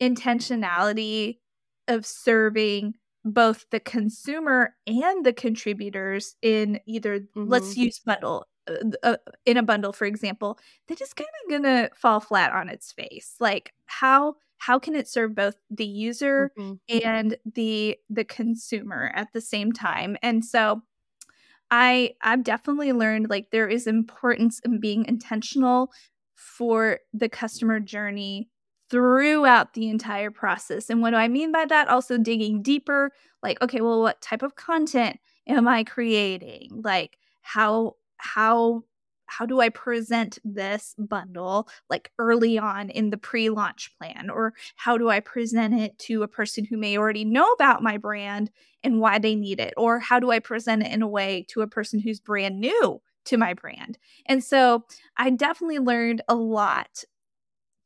intentionality 0.00 1.38
of 1.88 2.06
serving 2.06 2.94
both 3.24 3.64
the 3.70 3.80
consumer 3.80 4.74
and 4.86 5.24
the 5.24 5.32
contributors 5.32 6.36
in 6.42 6.78
either 6.86 7.20
mm-hmm. 7.20 7.48
let's 7.48 7.76
use 7.76 7.98
bundle 8.00 8.46
uh, 8.68 8.74
uh, 9.02 9.16
in 9.46 9.56
a 9.56 9.62
bundle 9.62 9.92
for 9.92 10.04
example 10.04 10.58
that 10.88 11.00
is 11.00 11.14
kind 11.14 11.28
of 11.44 11.50
gonna 11.50 11.90
fall 11.96 12.20
flat 12.20 12.52
on 12.52 12.68
its 12.68 12.92
face 12.92 13.34
like 13.40 13.72
how 13.86 14.34
how 14.58 14.78
can 14.78 14.94
it 14.94 15.08
serve 15.08 15.34
both 15.34 15.56
the 15.70 15.86
user 15.86 16.50
mm-hmm. 16.58 16.74
and 17.04 17.36
the 17.54 17.96
the 18.10 18.24
consumer 18.24 19.10
at 19.14 19.32
the 19.32 19.40
same 19.40 19.72
time 19.72 20.16
and 20.22 20.44
so 20.44 20.82
i 21.70 22.10
i've 22.20 22.44
definitely 22.44 22.92
learned 22.92 23.30
like 23.30 23.50
there 23.50 23.68
is 23.68 23.86
importance 23.86 24.60
in 24.64 24.80
being 24.80 25.06
intentional 25.06 25.90
for 26.34 26.98
the 27.12 27.28
customer 27.28 27.80
journey 27.80 28.48
throughout 28.90 29.74
the 29.74 29.88
entire 29.88 30.30
process. 30.30 30.90
And 30.90 31.00
what 31.00 31.10
do 31.10 31.16
I 31.16 31.28
mean 31.28 31.52
by 31.52 31.64
that? 31.66 31.88
Also 31.88 32.18
digging 32.18 32.62
deeper, 32.62 33.12
like, 33.42 33.60
okay, 33.62 33.80
well, 33.80 34.00
what 34.00 34.20
type 34.20 34.42
of 34.42 34.56
content 34.56 35.18
am 35.46 35.66
I 35.68 35.84
creating? 35.84 36.82
Like, 36.82 37.18
how, 37.42 37.96
how, 38.16 38.84
how 39.26 39.46
do 39.46 39.60
I 39.60 39.68
present 39.68 40.38
this 40.44 40.94
bundle 40.98 41.68
like 41.88 42.10
early 42.18 42.58
on 42.58 42.90
in 42.90 43.10
the 43.10 43.16
pre 43.16 43.50
launch 43.50 43.90
plan? 43.98 44.30
Or 44.30 44.54
how 44.76 44.98
do 44.98 45.08
I 45.08 45.20
present 45.20 45.74
it 45.74 45.98
to 46.00 46.22
a 46.22 46.28
person 46.28 46.64
who 46.64 46.76
may 46.76 46.96
already 46.96 47.24
know 47.24 47.50
about 47.52 47.82
my 47.82 47.96
brand 47.96 48.50
and 48.82 49.00
why 49.00 49.18
they 49.18 49.34
need 49.34 49.60
it? 49.60 49.74
Or 49.76 49.98
how 49.98 50.20
do 50.20 50.30
I 50.30 50.38
present 50.38 50.82
it 50.82 50.92
in 50.92 51.02
a 51.02 51.08
way 51.08 51.46
to 51.48 51.62
a 51.62 51.66
person 51.66 52.00
who's 52.00 52.20
brand 52.20 52.60
new 52.60 53.00
to 53.26 53.36
my 53.36 53.54
brand? 53.54 53.98
And 54.26 54.44
so 54.44 54.84
I 55.16 55.30
definitely 55.30 55.78
learned 55.78 56.22
a 56.28 56.34
lot 56.34 57.04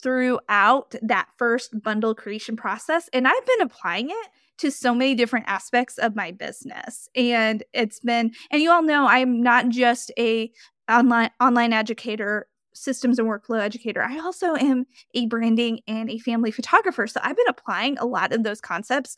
throughout 0.02 0.94
that 1.02 1.28
first 1.36 1.82
bundle 1.82 2.14
creation 2.14 2.56
process. 2.56 3.08
And 3.12 3.26
I've 3.26 3.46
been 3.46 3.62
applying 3.62 4.10
it 4.10 4.28
to 4.58 4.70
so 4.70 4.94
many 4.94 5.14
different 5.14 5.46
aspects 5.48 5.98
of 5.98 6.16
my 6.16 6.30
business. 6.32 7.08
And 7.14 7.62
it's 7.72 8.00
been, 8.00 8.32
and 8.50 8.60
you 8.60 8.70
all 8.70 8.82
know 8.82 9.06
I'm 9.06 9.42
not 9.42 9.68
just 9.68 10.12
a 10.18 10.50
online 10.88 11.30
online 11.40 11.72
educator 11.72 12.48
systems 12.74 13.18
and 13.18 13.28
workflow 13.28 13.60
educator. 13.60 14.02
I 14.02 14.18
also 14.18 14.54
am 14.54 14.86
a 15.14 15.26
branding 15.26 15.80
and 15.86 16.10
a 16.10 16.18
family 16.18 16.50
photographer. 16.50 17.06
So 17.06 17.20
I've 17.22 17.36
been 17.36 17.48
applying 17.48 17.98
a 17.98 18.06
lot 18.06 18.32
of 18.32 18.42
those 18.42 18.60
concepts 18.60 19.16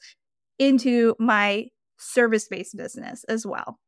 into 0.58 1.14
my 1.18 1.66
service 1.99 2.49
based 2.49 2.76
business 2.76 3.25
as 3.25 3.46
well. 3.46 3.78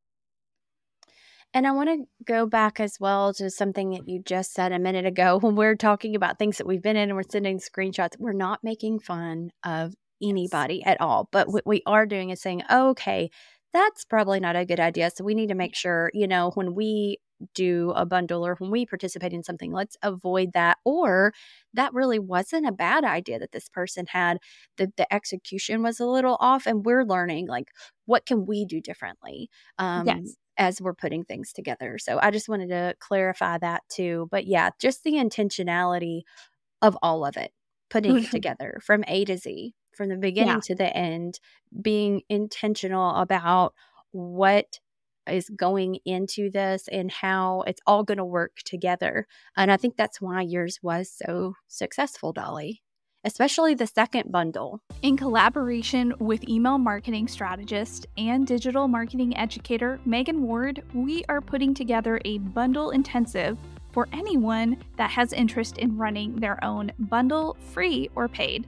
And 1.54 1.66
I 1.66 1.72
want 1.72 1.90
to 1.90 2.06
go 2.24 2.46
back 2.46 2.80
as 2.80 2.98
well 2.98 3.34
to 3.34 3.50
something 3.50 3.90
that 3.90 4.08
you 4.08 4.22
just 4.24 4.54
said 4.54 4.72
a 4.72 4.78
minute 4.78 5.04
ago 5.04 5.38
when 5.40 5.54
we're 5.54 5.76
talking 5.76 6.16
about 6.16 6.38
things 6.38 6.58
that 6.58 6.66
we've 6.66 6.82
been 6.82 6.96
in 6.96 7.10
and 7.10 7.16
we're 7.16 7.22
sending 7.28 7.58
screenshots. 7.58 8.18
We're 8.18 8.32
not 8.32 8.60
making 8.62 9.00
fun 9.00 9.50
of 9.64 9.94
anybody 10.22 10.82
at 10.84 11.00
all. 11.00 11.28
But 11.32 11.52
what 11.52 11.66
we 11.66 11.82
are 11.86 12.06
doing 12.06 12.30
is 12.30 12.40
saying, 12.40 12.62
oh, 12.70 12.90
okay, 12.90 13.30
that's 13.72 14.04
probably 14.04 14.40
not 14.40 14.56
a 14.56 14.64
good 14.64 14.80
idea. 14.80 15.10
So 15.10 15.24
we 15.24 15.34
need 15.34 15.48
to 15.48 15.54
mm. 15.54 15.58
make 15.58 15.74
sure, 15.74 16.10
you 16.14 16.26
know, 16.26 16.50
when 16.54 16.74
we 16.74 17.18
do 17.54 17.92
a 17.96 18.06
bundle 18.06 18.46
or 18.46 18.54
when 18.56 18.70
we 18.70 18.86
participate 18.86 19.32
in 19.32 19.42
something, 19.42 19.72
let's 19.72 19.96
avoid 20.02 20.52
that. 20.54 20.78
Or 20.84 21.32
that 21.74 21.94
really 21.94 22.18
wasn't 22.18 22.66
a 22.66 22.72
bad 22.72 23.04
idea 23.04 23.38
that 23.38 23.52
this 23.52 23.68
person 23.68 24.06
had. 24.08 24.38
The, 24.76 24.92
the 24.96 25.12
execution 25.12 25.82
was 25.82 26.00
a 26.00 26.06
little 26.06 26.36
off, 26.40 26.66
and 26.66 26.84
we're 26.84 27.04
learning 27.04 27.48
like 27.48 27.68
what 28.06 28.26
can 28.26 28.46
we 28.46 28.64
do 28.64 28.80
differently. 28.80 29.48
Um, 29.78 30.06
yes 30.06 30.36
as 30.58 30.80
we're 30.80 30.94
putting 30.94 31.24
things 31.24 31.52
together. 31.52 31.98
So 31.98 32.18
I 32.22 32.30
just 32.30 32.48
wanted 32.48 32.68
to 32.68 32.94
clarify 33.00 33.58
that 33.58 33.82
too. 33.88 34.28
But 34.30 34.46
yeah, 34.46 34.70
just 34.78 35.02
the 35.02 35.14
intentionality 35.14 36.22
of 36.82 36.96
all 37.02 37.24
of 37.24 37.36
it, 37.36 37.52
putting 37.90 38.18
it 38.18 38.30
together 38.30 38.80
from 38.84 39.04
A 39.08 39.24
to 39.24 39.38
Z, 39.38 39.74
from 39.96 40.08
the 40.08 40.16
beginning 40.16 40.54
yeah. 40.54 40.60
to 40.64 40.74
the 40.74 40.96
end, 40.96 41.38
being 41.80 42.22
intentional 42.28 43.14
about 43.16 43.74
what 44.10 44.78
is 45.30 45.48
going 45.50 45.98
into 46.04 46.50
this 46.50 46.88
and 46.88 47.10
how 47.10 47.62
it's 47.66 47.80
all 47.86 48.04
going 48.04 48.18
to 48.18 48.24
work 48.24 48.58
together. 48.64 49.26
And 49.56 49.70
I 49.70 49.76
think 49.76 49.96
that's 49.96 50.20
why 50.20 50.42
yours 50.42 50.78
was 50.82 51.10
so 51.10 51.54
successful, 51.68 52.32
Dolly, 52.32 52.82
especially 53.24 53.74
the 53.74 53.86
second 53.86 54.32
bundle. 54.32 54.80
In 55.02 55.16
collaboration 55.16 56.12
with 56.18 56.48
email 56.48 56.78
marketing 56.78 57.28
strategist 57.28 58.06
and 58.16 58.46
digital 58.46 58.88
marketing 58.88 59.36
educator 59.36 60.00
Magan 60.04 60.42
Ward, 60.42 60.82
we 60.94 61.24
are 61.28 61.40
putting 61.40 61.74
together 61.74 62.20
a 62.24 62.38
bundle 62.38 62.90
intensive 62.90 63.58
for 63.92 64.08
anyone 64.12 64.78
that 64.96 65.10
has 65.10 65.32
interest 65.32 65.78
in 65.78 65.96
running 65.98 66.36
their 66.36 66.62
own 66.64 66.90
bundle, 66.98 67.56
free 67.72 68.08
or 68.16 68.26
paid. 68.26 68.66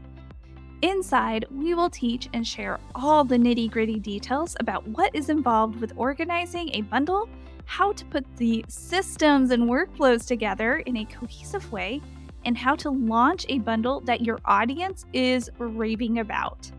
Inside, 0.84 1.46
we 1.50 1.72
will 1.72 1.88
teach 1.88 2.28
and 2.34 2.46
share 2.46 2.78
all 2.94 3.24
the 3.24 3.38
nitty 3.38 3.70
gritty 3.70 3.98
details 3.98 4.54
about 4.60 4.86
what 4.88 5.14
is 5.14 5.30
involved 5.30 5.80
with 5.80 5.94
organizing 5.96 6.68
a 6.74 6.82
bundle, 6.82 7.26
how 7.64 7.92
to 7.92 8.04
put 8.04 8.26
the 8.36 8.62
systems 8.68 9.50
and 9.50 9.62
workflows 9.62 10.26
together 10.26 10.80
in 10.80 10.98
a 10.98 11.06
cohesive 11.06 11.72
way, 11.72 12.02
and 12.44 12.58
how 12.58 12.74
to 12.74 12.90
launch 12.90 13.46
a 13.48 13.60
bundle 13.60 14.02
that 14.02 14.20
your 14.20 14.40
audience 14.44 15.06
is 15.14 15.48
raving 15.56 16.18
about. 16.18 16.70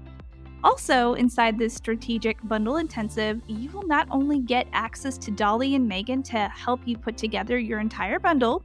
Also, 0.63 1.15
inside 1.15 1.57
this 1.57 1.74
strategic 1.74 2.38
bundle 2.47 2.77
intensive, 2.77 3.41
you 3.47 3.71
will 3.71 3.88
not 3.88 4.07
only 4.12 4.38
get 4.39 4.67
access 4.71 5.17
to 5.17 5.31
Dolly 5.31 5.74
and 5.74 5.88
Magan 5.88 6.21
to 6.21 6.47
help 6.50 6.79
you 6.85 6.95
put 6.95 7.17
together 7.17 7.57
your 7.57 7.79
entire 7.79 8.19
bundle, 8.19 8.62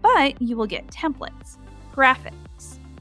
but 0.00 0.40
you 0.40 0.56
will 0.56 0.64
get 0.64 0.86
templates, 0.86 1.58
graphics, 1.92 2.45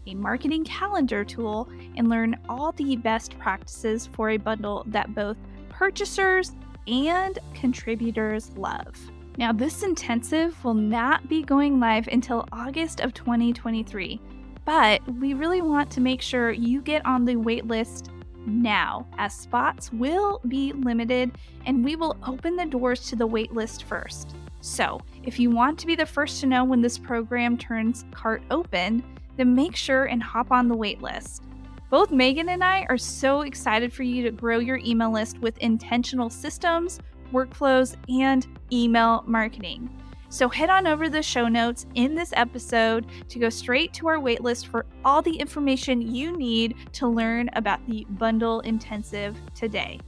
a 0.08 0.16
marketing 0.16 0.64
calendar 0.64 1.24
tool, 1.24 1.70
and 1.98 2.10
learn 2.10 2.40
all 2.50 2.72
the 2.74 2.96
best 2.96 3.38
practices 3.40 4.08
for 4.14 4.32
a 4.32 4.38
bundle 4.38 4.84
that 4.88 5.14
both 5.16 5.38
purchasers 5.70 6.54
and 6.88 7.40
contributors 7.54 8.52
love. 8.58 8.96
Now, 9.38 9.52
this 9.52 9.84
intensive 9.84 10.64
will 10.64 10.74
not 10.74 11.28
be 11.28 11.44
going 11.44 11.80
live 11.80 12.08
until 12.08 12.48
August 12.52 13.02
of 13.02 13.14
2023, 13.14 14.22
but 14.64 15.02
we 15.20 15.34
really 15.34 15.62
want 15.62 15.92
to 15.92 16.02
make 16.02 16.22
sure 16.22 16.52
you 16.52 16.82
get 16.82 17.06
on 17.06 17.26
the 17.26 17.36
waitlist 17.36 18.10
now, 18.48 19.08
as 19.18 19.34
spots 19.34 19.92
will 19.92 20.40
be 20.48 20.72
limited 20.74 21.32
and 21.66 21.84
we 21.84 21.96
will 21.96 22.16
open 22.26 22.56
the 22.56 22.66
doors 22.66 23.10
to 23.10 23.16
the 23.16 23.28
waitlist 23.28 23.84
first. 23.84 24.36
So, 24.62 25.00
if 25.24 25.40
you 25.40 25.52
want 25.52 25.78
to 25.80 25.88
be 25.88 25.96
the 25.96 26.06
first 26.06 26.42
to 26.42 26.48
know 26.48 26.64
when 26.64 26.82
this 26.82 26.98
program 26.98 27.58
turns 27.58 28.06
cart 28.12 28.42
open, 28.50 29.04
then 29.38 29.56
make 29.56 29.76
sure 29.76 30.06
and 30.06 30.22
hop 30.22 30.52
on 30.52 30.68
the 30.68 30.76
waitlist. 30.76 31.42
Both 31.90 32.12
Magan 32.12 32.50
and 32.50 32.64
I 32.64 32.86
are 32.90 32.98
so 32.98 33.42
excited 33.42 33.94
for 33.94 34.04
you 34.04 34.24
to 34.24 34.32
grow 34.32 34.60
your 34.60 34.78
email 34.78 35.12
list 35.12 35.40
with 35.40 35.58
intentional 35.60 36.30
systems, 36.30 37.00
workflows, 37.32 37.96
and 38.10 38.46
email 38.72 39.24
marketing. 39.28 39.90
So 40.30 40.50
head 40.50 40.70
on 40.70 40.88
over 40.88 41.08
the 41.08 41.22
show 41.22 41.48
notes 41.48 41.86
in 41.96 42.16
this 42.16 42.34
episode 42.36 43.06
to 43.30 43.40
go 43.40 43.50
straight 43.50 43.94
to 43.94 44.08
our 44.08 44.18
waitlist 44.18 44.68
for 44.68 44.86
all 45.06 45.22
the 45.22 45.38
information 45.38 46.02
you 46.02 46.36
need 46.36 46.76
to 46.94 47.08
learn 47.08 47.50
about 47.54 47.80
the 47.88 48.06
bundle 48.10 48.60
intensive 48.62 49.38
today. 49.54 50.00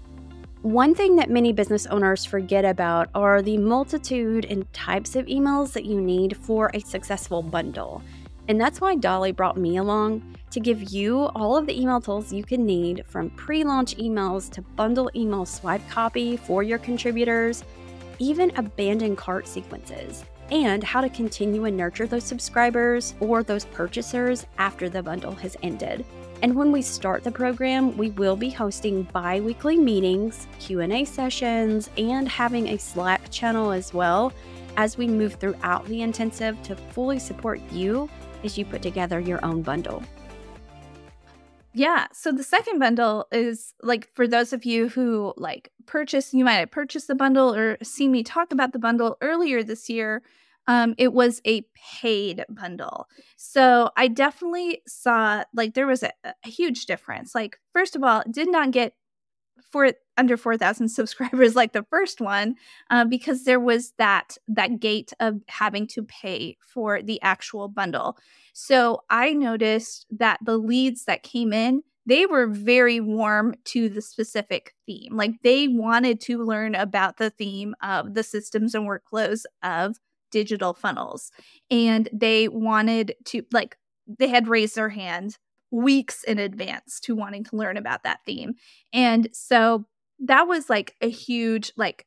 One 0.64 0.96
thing 0.96 1.16
that 1.16 1.30
many 1.30 1.54
business 1.54 1.86
owners 1.86 2.26
forget 2.26 2.66
about 2.66 3.10
are 3.16 3.42
the 3.42 3.58
multitude 3.58 4.44
and 4.46 4.72
types 4.74 5.16
of 5.16 5.28
emails 5.28 5.72
that 5.74 5.86
you 5.86 6.02
need 6.02 6.36
for 6.36 6.72
a 6.74 6.82
successful 6.82 7.42
bundle. 7.42 8.02
And 8.48 8.60
that's 8.60 8.80
why 8.80 8.96
Dolly 8.96 9.32
brought 9.32 9.58
me 9.58 9.78
along 9.78 10.38
to 10.52 10.60
give 10.60 10.92
you 10.92 11.26
all 11.36 11.58
of 11.58 11.66
the 11.66 11.80
email 11.80 12.00
tools 12.00 12.32
you 12.32 12.44
can 12.44 12.66
need 12.66 13.06
from 13.06 13.30
pre 13.32 13.64
launch 13.64 13.96
emails 13.98 14.50
to 14.52 14.62
bundle 14.62 15.12
email 15.16 15.46
swipe 15.46 15.88
copy 15.90 16.38
for 16.38 16.64
your 16.64 16.78
contributors, 16.78 17.64
even 18.20 18.52
abandoned 18.56 19.18
cart 19.18 19.48
sequences, 19.48 20.24
and 20.52 20.84
how 20.84 21.02
to 21.02 21.10
continue 21.10 21.66
and 21.66 21.76
nurture 21.76 22.08
those 22.08 22.24
subscribers 22.24 23.16
or 23.20 23.44
those 23.44 23.66
purchasers 23.66 24.46
after 24.58 24.88
the 24.88 25.04
bundle 25.04 25.36
has 25.36 25.58
ended. 25.62 26.06
And 26.44 26.56
when 26.56 26.72
we 26.72 26.84
start 26.84 27.24
the 27.24 27.32
program, 27.32 27.98
we 27.98 28.12
will 28.12 28.36
be 28.36 28.50
hosting 28.50 29.04
bi-weekly 29.12 29.78
meetings, 29.78 30.48
Q&A 30.60 31.04
sessions, 31.04 31.90
and 31.98 32.30
having 32.30 32.68
a 32.70 32.78
Slack 32.78 33.30
channel 33.32 33.72
as 33.72 33.94
well 33.94 34.32
as 34.78 34.98
we 34.98 35.08
move 35.08 35.34
throughout 35.34 35.84
the 35.88 36.02
intensive 36.04 36.62
to 36.62 36.76
fully 36.76 37.18
support 37.18 37.60
you 37.72 38.08
as 38.44 38.58
you 38.58 38.66
put 38.66 38.82
together 38.82 39.20
your 39.20 39.44
own 39.46 39.62
bundle. 39.62 40.04
Yeah. 41.74 42.08
So 42.12 42.32
the 42.32 42.44
second 42.44 42.80
bundle 42.80 43.28
is 43.32 43.76
like 43.84 44.10
for 44.16 44.28
those 44.28 44.52
of 44.52 44.66
you 44.66 44.90
who 44.90 45.34
like 45.38 45.72
purchase, 45.86 46.34
you 46.34 46.44
might 46.44 46.54
have 46.54 46.72
purchased 46.72 47.08
the 47.08 47.14
bundle 47.14 47.54
or 47.54 47.78
seen 47.84 48.12
me 48.12 48.24
talk 48.24 48.52
about 48.52 48.74
the 48.74 48.80
bundle 48.80 49.16
earlier 49.22 49.62
this 49.62 49.88
year. 49.88 50.24
Um, 50.66 50.96
it 50.98 51.14
was 51.14 51.40
a 51.46 51.62
paid 52.02 52.46
bundle. 52.50 53.08
So 53.38 53.92
I 53.96 54.08
definitely 54.08 54.82
saw 54.88 55.44
like 55.54 55.76
there 55.76 55.88
was 55.88 56.04
a, 56.04 56.12
a 56.26 56.50
huge 56.50 56.88
difference. 56.88 57.36
Like, 57.36 57.58
first 57.74 57.96
of 57.96 58.04
all, 58.04 58.24
did 58.30 58.52
not 58.52 58.72
get 58.72 58.94
for 59.78 59.94
under 60.18 60.38
4000 60.38 60.90
subscribers 60.90 61.56
like 61.56 61.74
the 61.74 61.86
first 61.90 62.20
one 62.20 62.56
uh, 62.90 63.06
because 63.06 63.44
there 63.44 63.60
was 63.60 63.94
that 63.98 64.38
that 64.48 64.80
gate 64.80 65.14
of 65.20 65.42
having 65.48 65.86
to 65.88 66.04
pay 66.04 66.58
for 66.62 67.02
the 67.02 67.22
actual 67.22 67.68
bundle. 67.68 68.18
So 68.54 69.04
i 69.10 69.34
noticed 69.34 70.08
that 70.10 70.40
the 70.44 70.58
leads 70.58 71.06
that 71.06 71.24
came 71.24 71.54
in 71.54 71.84
they 72.08 72.26
were 72.26 72.48
very 72.48 73.02
warm 73.02 73.54
to 73.66 73.90
the 73.90 74.02
specific 74.02 74.74
theme. 74.86 75.18
Like 75.18 75.34
they 75.44 75.68
wanted 75.68 76.22
to 76.22 76.42
learn 76.42 76.74
about 76.74 77.18
the 77.18 77.30
theme 77.30 77.76
of 77.84 78.14
the 78.14 78.24
systems 78.24 78.74
and 78.74 78.88
workflows 78.88 79.44
of 79.62 79.98
digital 80.32 80.74
funnels. 80.74 81.32
And 81.70 82.08
they 82.14 82.48
wanted 82.48 83.14
to 83.26 83.44
like 83.52 83.78
they 84.08 84.30
had 84.30 84.48
raised 84.48 84.76
their 84.76 84.88
hand 84.88 85.38
weeks 85.72 86.24
in 86.24 86.40
advance 86.40 87.00
to 87.02 87.16
wanting 87.16 87.44
to 87.44 87.56
learn 87.56 87.78
about 87.78 88.04
that 88.04 88.20
theme. 88.26 88.56
And 88.94 89.30
so 89.34 89.86
that 90.20 90.48
was 90.48 90.70
like 90.70 90.96
a 91.02 91.10
huge, 91.10 91.72
like, 91.76 92.06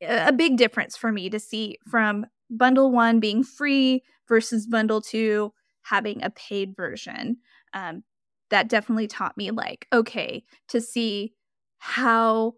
a 0.00 0.32
big 0.32 0.56
difference 0.56 0.96
for 0.96 1.12
me 1.12 1.30
to 1.30 1.38
see 1.38 1.78
from 1.88 2.26
bundle 2.50 2.90
one 2.90 3.20
being 3.20 3.44
free 3.44 4.02
versus 4.28 4.66
bundle 4.66 5.00
two 5.00 5.52
having 5.82 6.22
a 6.22 6.30
paid 6.30 6.74
version. 6.76 7.36
Um, 7.72 8.02
that 8.50 8.68
definitely 8.68 9.06
taught 9.06 9.36
me, 9.36 9.50
like, 9.50 9.86
okay, 9.92 10.44
to 10.68 10.80
see 10.80 11.34
how 11.78 12.54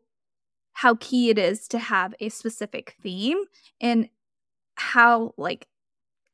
how 0.73 0.97
key 0.97 1.31
it 1.31 1.39
is 1.39 1.69
to 1.69 1.79
have 1.79 2.15
a 2.21 2.29
specific 2.29 2.97
theme 3.01 3.39
and 3.81 4.09
how 4.75 5.33
like 5.39 5.69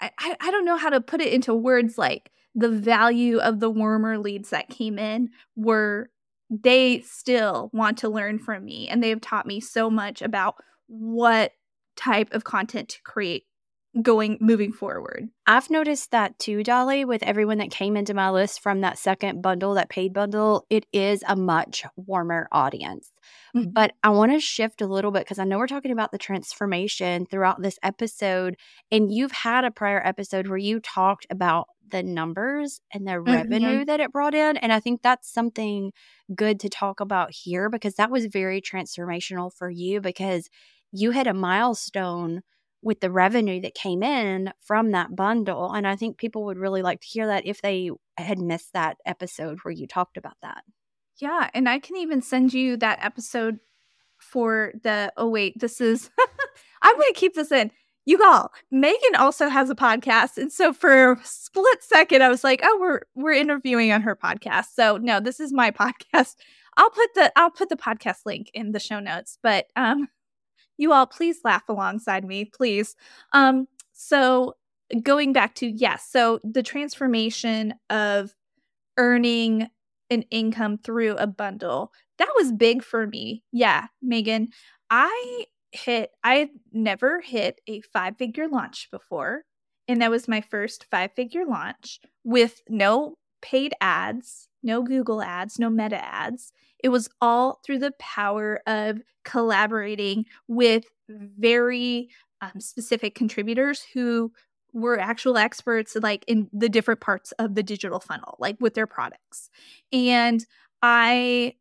I, 0.01 0.11
I 0.41 0.51
don't 0.51 0.65
know 0.65 0.79
how 0.79 0.89
to 0.89 1.01
put 1.01 1.21
it 1.21 1.33
into 1.33 1.55
words 1.55 1.99
like 1.99 2.33
the 2.55 2.69
value 2.69 3.39
of 3.39 3.61
the 3.61 3.71
warmer 3.71 4.19
leads 4.19 4.51
that 4.51 4.69
came 4.69 4.99
in 4.99 5.31
were 5.57 6.11
they 6.51 7.01
still 7.03 7.71
want 7.73 7.99
to 7.99 8.09
learn 8.09 8.39
from 8.39 8.65
me 8.65 8.89
and 8.89 9.03
they 9.03 9.11
have 9.11 9.21
taught 9.21 9.47
me 9.47 9.61
so 9.61 9.89
much 9.89 10.21
about 10.21 10.57
what 10.89 11.53
type 11.97 12.33
of 12.33 12.45
content 12.45 12.89
to 12.89 13.03
create 13.03 13.45
going 14.03 14.39
moving 14.41 14.73
forward. 14.73 15.29
I've 15.47 15.69
noticed 15.69 16.13
that 16.13 16.39
too, 16.39 16.63
Dolly, 16.63 17.05
with 17.05 17.23
everyone 17.25 17.59
that 17.59 17.71
came 17.71 17.97
into 17.97 18.15
my 18.15 18.31
list 18.31 18.61
from 18.63 18.83
that 18.83 18.99
second 18.99 19.43
bundle, 19.43 19.75
that 19.75 19.89
paid 19.89 20.13
bundle, 20.13 20.65
it 20.71 20.87
is 20.93 21.25
a 21.27 21.35
much 21.35 21.85
warmer 21.97 22.49
audience. 22.53 23.11
Mm-hmm. 23.55 23.71
But 23.71 23.93
I 24.05 24.11
want 24.11 24.33
to 24.33 24.41
shift 24.41 24.81
a 24.81 24.87
little 24.87 25.11
bit 25.11 25.25
because 25.25 25.41
I 25.41 25.45
know 25.45 25.59
we're 25.59 25.67
talking 25.67 25.91
about 25.91 26.13
the 26.13 26.19
transformation 26.19 27.27
throughout 27.27 27.63
this 27.63 27.79
episode. 27.83 28.57
And 28.93 29.13
you've 29.13 29.33
had 29.33 29.65
a 29.65 29.73
prior 29.73 30.01
episode 30.05 30.47
where 30.47 30.59
you 30.59 30.79
talked 30.79 31.27
about 31.31 31.67
the 31.91 32.03
numbers 32.05 32.81
and 32.95 33.07
the 33.07 33.13
mm-hmm. 33.13 33.33
revenue 33.33 33.85
that 33.85 33.99
it 33.99 34.13
brought 34.13 34.35
in. 34.35 34.57
And 34.57 34.73
I 34.73 34.79
think 34.79 35.03
that's 35.03 35.33
something 35.33 35.93
good 36.33 36.61
to 36.61 36.69
talk 36.69 37.01
about 37.01 37.33
here 37.33 37.69
because 37.69 37.95
that 37.95 38.11
was 38.13 38.27
very 38.27 38.61
transformational 38.61 39.53
for 39.53 39.69
you 39.69 40.01
because 40.01 40.49
you 40.93 41.11
had 41.11 41.27
a 41.27 41.35
milestone 41.35 42.43
with 42.83 43.01
the 43.01 43.11
revenue 43.11 43.61
that 43.61 43.75
came 43.75 44.03
in 44.03 44.53
from 44.61 44.93
that 44.93 45.15
bundle. 45.15 45.73
And 45.73 45.87
I 45.87 45.97
think 45.97 46.17
people 46.17 46.45
would 46.47 46.59
really 46.59 46.83
like 46.83 47.01
to 47.01 47.07
hear 47.07 47.27
that 47.27 47.47
if 47.47 47.61
they 47.61 47.91
had 48.17 48.39
missed 48.39 48.73
that 48.73 48.97
episode 49.05 49.59
where 49.63 49.73
you 49.73 49.87
talked 49.87 50.17
about 50.17 50.37
that. 50.43 50.63
Yeah. 51.19 51.51
And 51.53 51.69
I 51.69 51.79
can 51.79 51.97
even 51.97 52.23
send 52.23 52.55
you 52.55 52.77
that 52.79 53.05
episode 53.05 53.59
for 54.19 54.73
the 54.83 55.11
oh 55.17 55.29
wait 55.29 55.59
this 55.59 55.81
is 55.81 56.11
I'm 56.83 56.97
going 56.97 57.13
to 57.13 57.19
keep 57.19 57.35
this 57.35 57.53
in. 57.53 57.71
You 58.07 58.23
all, 58.25 58.51
Magan 58.71 59.15
also 59.19 59.49
has 59.49 59.69
a 59.69 59.75
podcast, 59.75 60.39
and 60.39 60.51
so 60.51 60.73
for 60.73 61.13
a 61.13 61.21
split 61.23 61.83
second, 61.83 62.23
I 62.23 62.31
was 62.31 62.43
like, 62.43 62.61
"Oh, 62.63 62.79
we're 62.81 63.03
we're 63.15 63.33
interviewing 63.33 63.93
on 63.93 64.01
her 64.03 64.17
podcast." 64.17 64.69
So 64.75 64.97
no, 64.97 65.21
this 65.21 65.39
is 65.39 65.53
my 65.53 65.71
podcast. 65.71 66.37
I'll 66.77 66.91
put 66.91 67.11
the 67.15 67.31
I'll 67.37 67.51
put 67.51 67.69
the 67.69 67.77
podcast 67.77 68.25
link 68.25 68.51
in 68.55 68.73
the 68.73 68.81
show 68.81 69.01
notes. 69.01 69.39
But 69.43 69.67
um, 69.77 70.09
you 70.81 70.93
all, 70.93 71.07
please 71.07 71.41
laugh 71.45 71.69
alongside 71.69 72.25
me, 72.25 72.45
please. 72.45 72.97
Um, 73.33 73.69
so 73.93 74.57
going 75.03 75.33
back 75.33 75.55
to 75.57 75.67
yes, 75.67 76.09
so 76.11 76.41
the 76.43 76.63
transformation 76.63 77.75
of 77.91 78.35
earning 78.97 79.69
an 80.11 80.23
income 80.31 80.79
through 80.79 81.17
a 81.17 81.27
bundle 81.27 81.93
that 82.21 82.29
was 82.37 82.53
big 82.53 82.83
for 82.85 83.07
me. 83.07 83.43
Yeah, 83.51 83.87
Magan, 84.03 84.51
I 84.91 85.47
hit, 85.73 86.11
I 86.23 86.51
never 86.71 87.21
hit 87.23 87.63
a 87.67 87.81
five 87.81 88.19
figure 88.19 88.47
launch 88.47 88.89
before. 88.91 89.45
And 89.89 90.03
that 90.03 90.11
was 90.11 90.29
my 90.29 90.43
first 90.43 90.85
five 90.91 91.13
figure 91.17 91.47
launch 91.47 91.99
with 92.23 92.61
no 92.69 93.17
paid 93.43 93.75
ads, 93.81 94.49
no 94.63 94.83
Google 94.83 95.23
ads, 95.23 95.59
no 95.59 95.71
meta 95.71 96.03
ads. 96.03 96.53
It 96.83 96.89
was 96.89 97.09
all 97.21 97.61
through 97.65 97.79
the 97.79 97.93
power 97.99 98.61
of 98.67 99.01
collaborating 99.25 100.27
with 100.49 100.85
very 101.09 102.09
um, 102.41 102.61
specific 102.61 103.15
contributors 103.15 103.85
who 103.93 104.33
were 104.73 104.99
actual 104.99 105.37
experts 105.37 105.97
like 106.01 106.25
in 106.29 106.49
the 106.53 106.69
different 106.69 107.01
parts 107.01 107.33
of 107.33 107.57
the 107.57 107.63
digital 107.63 107.99
funnel 107.99 108.37
like 108.39 108.57
with 108.61 108.75
their 108.75 108.87
products 108.87 109.51
and 109.93 110.47
i 110.81 111.53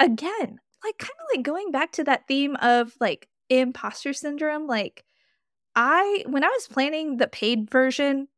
again, 0.00 0.58
like 0.82 0.98
kind 0.98 1.12
of 1.20 1.26
like 1.36 1.44
going 1.44 1.70
back 1.70 1.92
to 1.92 2.04
that 2.04 2.26
theme 2.26 2.56
of 2.56 2.94
like 2.98 3.28
imposter 3.48 4.12
syndrome, 4.12 4.66
like 4.66 5.04
I 5.76 6.24
when 6.26 6.42
I 6.42 6.48
was 6.48 6.66
planning 6.66 7.18
the 7.18 7.28
paid 7.28 7.70
version, 7.70 8.28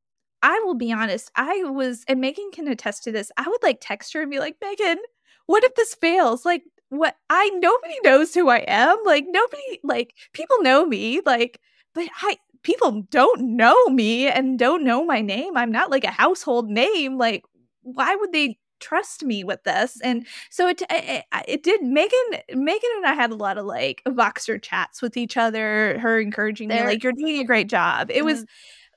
I 0.42 0.60
will 0.64 0.74
be 0.74 0.92
honest, 0.92 1.30
I 1.36 1.62
was 1.64 2.04
and 2.08 2.20
Magan 2.20 2.50
can 2.52 2.68
attest 2.68 3.04
to 3.04 3.12
this. 3.12 3.30
I 3.36 3.48
would 3.48 3.62
like 3.62 3.78
text 3.80 4.12
her 4.14 4.22
and 4.22 4.30
be 4.30 4.38
like, 4.38 4.56
Magan, 4.60 4.98
what 5.46 5.64
if 5.64 5.74
this 5.74 5.94
fails? 5.94 6.44
Like 6.44 6.64
what 6.88 7.16
I 7.30 7.50
nobody 7.54 7.94
knows 8.04 8.34
who 8.34 8.48
I 8.48 8.58
am. 8.58 8.98
Like 9.04 9.24
nobody 9.28 9.80
like 9.82 10.14
people 10.32 10.60
know 10.62 10.84
me, 10.84 11.20
like, 11.24 11.60
but 11.94 12.08
I 12.20 12.36
people 12.62 13.06
don't 13.10 13.56
know 13.56 13.86
me 13.86 14.28
and 14.28 14.58
don't 14.58 14.84
know 14.84 15.04
my 15.04 15.20
name. 15.20 15.56
I'm 15.56 15.72
not 15.72 15.90
like 15.90 16.04
a 16.04 16.10
household 16.10 16.68
name. 16.68 17.18
Like, 17.18 17.44
why 17.82 18.14
would 18.14 18.32
they 18.32 18.58
trust 18.80 19.22
me 19.22 19.44
with 19.44 19.62
this 19.62 20.00
and 20.02 20.26
so 20.50 20.66
it, 20.66 20.82
it, 20.90 21.24
it 21.46 21.62
did 21.62 21.84
magan 21.84 22.18
magan 22.48 22.90
and 22.96 23.06
i 23.06 23.14
had 23.14 23.30
a 23.30 23.36
lot 23.36 23.56
of 23.56 23.64
like 23.64 24.02
voxer 24.08 24.60
chats 24.60 25.00
with 25.00 25.16
each 25.16 25.36
other 25.36 25.96
her 26.00 26.18
encouraging 26.18 26.66
there. 26.66 26.80
me 26.80 26.86
like 26.86 27.02
you're 27.04 27.12
doing 27.12 27.38
a 27.38 27.44
great 27.44 27.68
job 27.68 28.10
it 28.10 28.16
mm-hmm. 28.16 28.26
was 28.26 28.44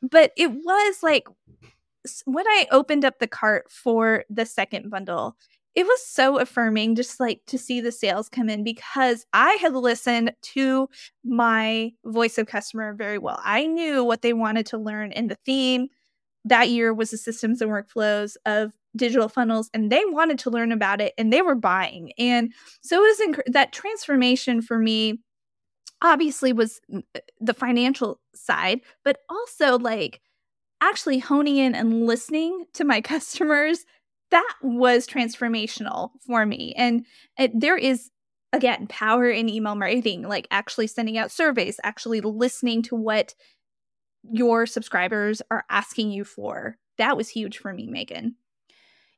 but 0.02 0.32
it 0.38 0.52
was 0.52 1.04
like 1.04 1.28
when 2.26 2.48
i 2.48 2.68
opened 2.72 3.04
up 3.06 3.20
the 3.20 3.28
cart 3.28 3.72
for 3.72 4.24
the 4.30 4.46
second 4.46 4.90
bundle 4.90 5.36
it 5.76 5.86
was 5.86 6.06
so 6.06 6.40
affirming 6.40 6.96
just 6.96 7.20
like 7.20 7.42
to 7.48 7.58
see 7.58 7.82
the 7.82 7.92
sales 7.92 8.30
come 8.30 8.50
in 8.50 8.64
because 8.64 9.26
I 9.34 9.58
had 9.62 9.74
listened 9.74 10.32
to 10.42 10.88
my 11.26 11.92
voice 12.06 12.38
of 12.38 12.48
customer 12.48 12.94
very 12.94 13.18
well. 13.18 13.42
I 13.44 13.66
knew 13.66 14.02
what 14.02 14.22
they 14.22 14.32
wanted 14.32 14.66
to 14.68 14.78
learn 14.78 15.12
in 15.12 15.28
the 15.28 15.38
theme 15.46 15.90
that 16.46 16.70
year 16.70 16.94
was 16.94 17.12
the 17.12 17.18
systems 17.18 17.62
and 17.62 17.72
workflows 17.72 18.38
of 18.46 18.72
digital 18.96 19.28
funnels 19.28 19.70
and 19.74 19.92
they 19.92 20.04
wanted 20.06 20.40
to 20.40 20.50
learn 20.50 20.72
about 20.72 21.02
it 21.02 21.14
and 21.18 21.34
they 21.34 21.42
were 21.42 21.56
buying 21.56 22.14
and 22.18 22.54
so 22.82 23.04
it 23.04 23.20
was 23.20 23.28
inc- 23.28 23.54
that 23.54 23.74
transformation 23.74 24.62
for 24.62 24.80
me 24.80 25.20
obviously 26.02 26.54
was 26.54 26.82
uh, 26.94 27.02
the 27.40 27.54
financial 27.54 28.20
side 28.34 28.82
but 29.04 29.18
also 29.30 29.78
like 29.78 30.22
actually 30.82 31.20
honing 31.20 31.58
in 31.58 31.74
and 31.74 32.06
listening 32.06 32.66
to 32.74 32.84
my 32.84 33.02
customers 33.14 33.86
that 34.32 34.54
was 34.62 35.08
transformational 35.08 36.10
for 36.26 36.46
me 36.46 36.74
and 36.78 37.06
it, 37.38 37.52
there 37.54 37.78
is 37.78 38.10
again 38.54 38.88
power 38.88 39.30
in 39.30 39.50
email 39.50 39.76
marketing 39.76 40.24
like 40.24 40.48
actually 40.52 40.88
sending 40.88 41.18
out 41.18 41.32
surveys 41.32 41.80
actually 41.84 42.22
listening 42.22 42.82
to 42.82 42.96
what 42.96 43.36
your 44.32 44.66
subscribers 44.66 45.42
are 45.52 45.66
asking 45.70 46.12
you 46.12 46.24
for. 46.24 46.78
That 46.98 47.18
was 47.18 47.30
huge 47.30 47.58
for 47.58 47.74
me, 47.74 47.88
Magan. 47.88 48.36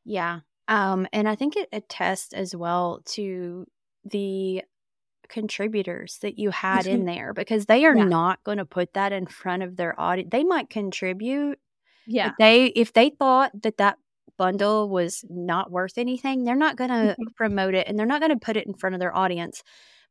Yeah. 0.06 0.42
Um, 0.68 1.08
and 1.14 1.28
I 1.28 1.36
think 1.36 1.56
it 1.56 1.70
attests 1.72 2.34
as 2.34 2.56
well 2.56 3.02
to 3.08 3.66
the 4.04 4.64
contributors 5.30 6.20
that 6.22 6.38
you 6.40 6.50
had 6.50 6.88
in 6.88 7.06
there 7.06 7.34
because 7.34 7.66
they 7.66 7.86
are 7.86 7.96
yeah. 7.96 8.06
not 8.06 8.44
going 8.44 8.58
to 8.58 8.66
put 8.66 8.94
that 8.94 9.12
in 9.12 9.26
front 9.26 9.64
of 9.64 9.76
their 9.76 10.00
audience. 10.00 10.30
They 10.32 10.44
might 10.44 10.70
contribute. 10.70 11.60
Yeah. 12.06 12.32
They 12.40 12.66
if 12.68 12.94
they 12.94 13.10
thought 13.10 13.52
that 13.64 13.78
that 13.78 13.98
bundle 14.38 14.90
was 14.90 15.26
not 15.30 15.72
worth 15.72 15.98
anything, 15.98 16.44
they're 16.44 16.56
not 16.56 16.76
going 16.76 16.90
to 16.90 17.14
mm-hmm. 17.14 17.24
promote 17.36 17.74
it 17.74 17.88
and 17.88 17.98
they're 17.98 18.06
not 18.06 18.22
going 18.22 18.32
to 18.32 18.46
put 18.46 18.58
it 18.58 18.68
in 18.68 18.74
front 18.74 18.96
of 18.96 19.00
their 19.00 19.16
audience. 19.16 19.64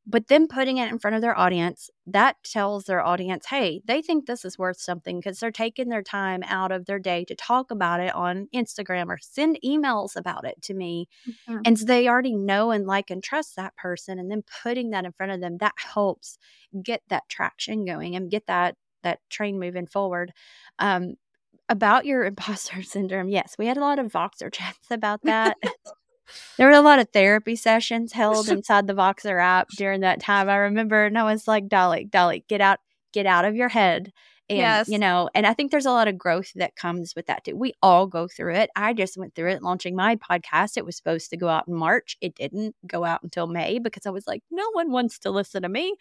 But 0.09 0.29
then 0.29 0.47
putting 0.47 0.79
it 0.79 0.91
in 0.91 1.01
front 1.01 1.17
of 1.17 1.23
their 1.23 1.37
audience, 1.37 1.91
that 2.07 2.37
tells 2.45 2.85
their 2.85 3.05
audience, 3.05 3.47
hey, 3.47 3.83
they 3.87 4.03
think 4.03 4.27
this 4.27 4.45
is 4.45 4.57
worth 4.57 4.79
something 4.79 5.19
because 5.19 5.41
they're 5.41 5.51
taking 5.51 5.89
their 5.89 6.03
time 6.03 6.45
out 6.47 6.71
of 6.71 6.87
their 6.87 7.01
day 7.01 7.25
to 7.25 7.35
talk 7.35 7.73
about 7.73 7.99
it 7.99 8.15
on 8.15 8.49
Instagram 8.55 9.09
or 9.09 9.19
send 9.21 9.59
emails 9.65 10.15
about 10.15 10.47
it 10.47 10.63
to 10.63 10.75
me. 10.75 11.09
Mm-hmm. 11.29 11.63
And 11.65 11.79
so 11.79 11.85
they 11.87 12.07
already 12.07 12.37
know 12.37 12.71
and 12.71 12.87
like 12.87 13.11
and 13.11 13.23
trust 13.23 13.57
that 13.57 13.77
person. 13.77 14.21
And 14.21 14.31
then 14.31 14.45
putting 14.63 14.91
that 14.91 15.05
in 15.05 15.13
front 15.13 15.33
of 15.33 15.41
them, 15.41 15.59
that 15.59 15.75
helps 15.77 16.39
get 16.83 17.03
that 17.09 17.29
traction 17.29 17.85
going 17.85 18.15
and 18.15 18.31
get 18.31 18.47
that 18.47 18.77
that 19.03 19.19
train 19.29 19.59
moving 19.59 19.87
forward. 19.87 20.33
Um, 20.79 21.15
about 21.69 22.07
your 22.07 22.25
imposter 22.27 22.83
syndrome, 22.83 23.29
yes, 23.29 23.57
we 23.59 23.67
had 23.67 23.77
a 23.77 23.81
lot 23.81 23.99
of 23.99 24.13
Voxer 24.13 24.53
chats 24.53 24.91
about 24.91 25.23
that. 25.25 25.57
there 26.57 26.67
were 26.69 26.75
a 26.75 26.81
lot 26.81 26.99
of 26.99 27.09
therapy 27.13 27.57
sessions 27.57 28.13
held 28.13 28.49
inside 28.51 28.87
the 28.87 28.95
Voxer 28.95 29.41
app 29.41 29.69
during 29.71 30.01
that 30.01 30.21
time. 30.21 30.49
I 30.49 30.57
remember, 30.57 31.05
and 31.05 31.19
I 31.19 31.25
was 31.25 31.47
like, 31.49 31.69
Dolly, 31.69 32.05
Dolly, 32.05 32.45
get 32.49 32.61
out, 32.61 32.79
get 33.13 33.27
out 33.27 33.45
of 33.45 33.55
your 33.55 33.69
head. 33.69 34.13
And, 34.49 34.59
yes. 34.59 34.89
you 34.89 34.99
know, 34.99 35.29
and 35.35 35.45
I 35.45 35.55
think 35.55 35.73
there's 35.73 35.87
a 35.87 35.91
lot 35.91 36.07
of 36.07 36.17
growth 36.17 36.53
that 36.55 36.77
comes 36.77 37.15
with 37.17 37.27
that 37.27 37.45
too. 37.45 37.57
We 37.57 37.73
all 37.83 38.07
go 38.07 38.29
through 38.29 38.55
it. 38.55 38.71
I 38.77 38.93
just 38.93 39.17
went 39.17 39.35
through 39.35 39.51
it 39.51 39.63
launching 39.63 39.97
my 39.97 40.15
podcast. 40.17 40.77
It 40.77 40.85
was 40.85 40.97
supposed 40.97 41.31
to 41.31 41.37
go 41.37 41.49
out 41.49 41.67
in 41.67 41.75
March. 41.75 42.17
It 42.21 42.37
didn't 42.37 42.77
go 42.87 43.05
out 43.05 43.25
until 43.25 43.49
May 43.49 43.81
because 43.81 44.07
I 44.07 44.11
was 44.11 44.29
like, 44.29 44.45
no 44.53 44.71
one 44.73 44.93
wants 44.93 45.19
to 45.21 45.33
listen 45.33 45.63
to 45.63 45.69
me. 45.69 45.97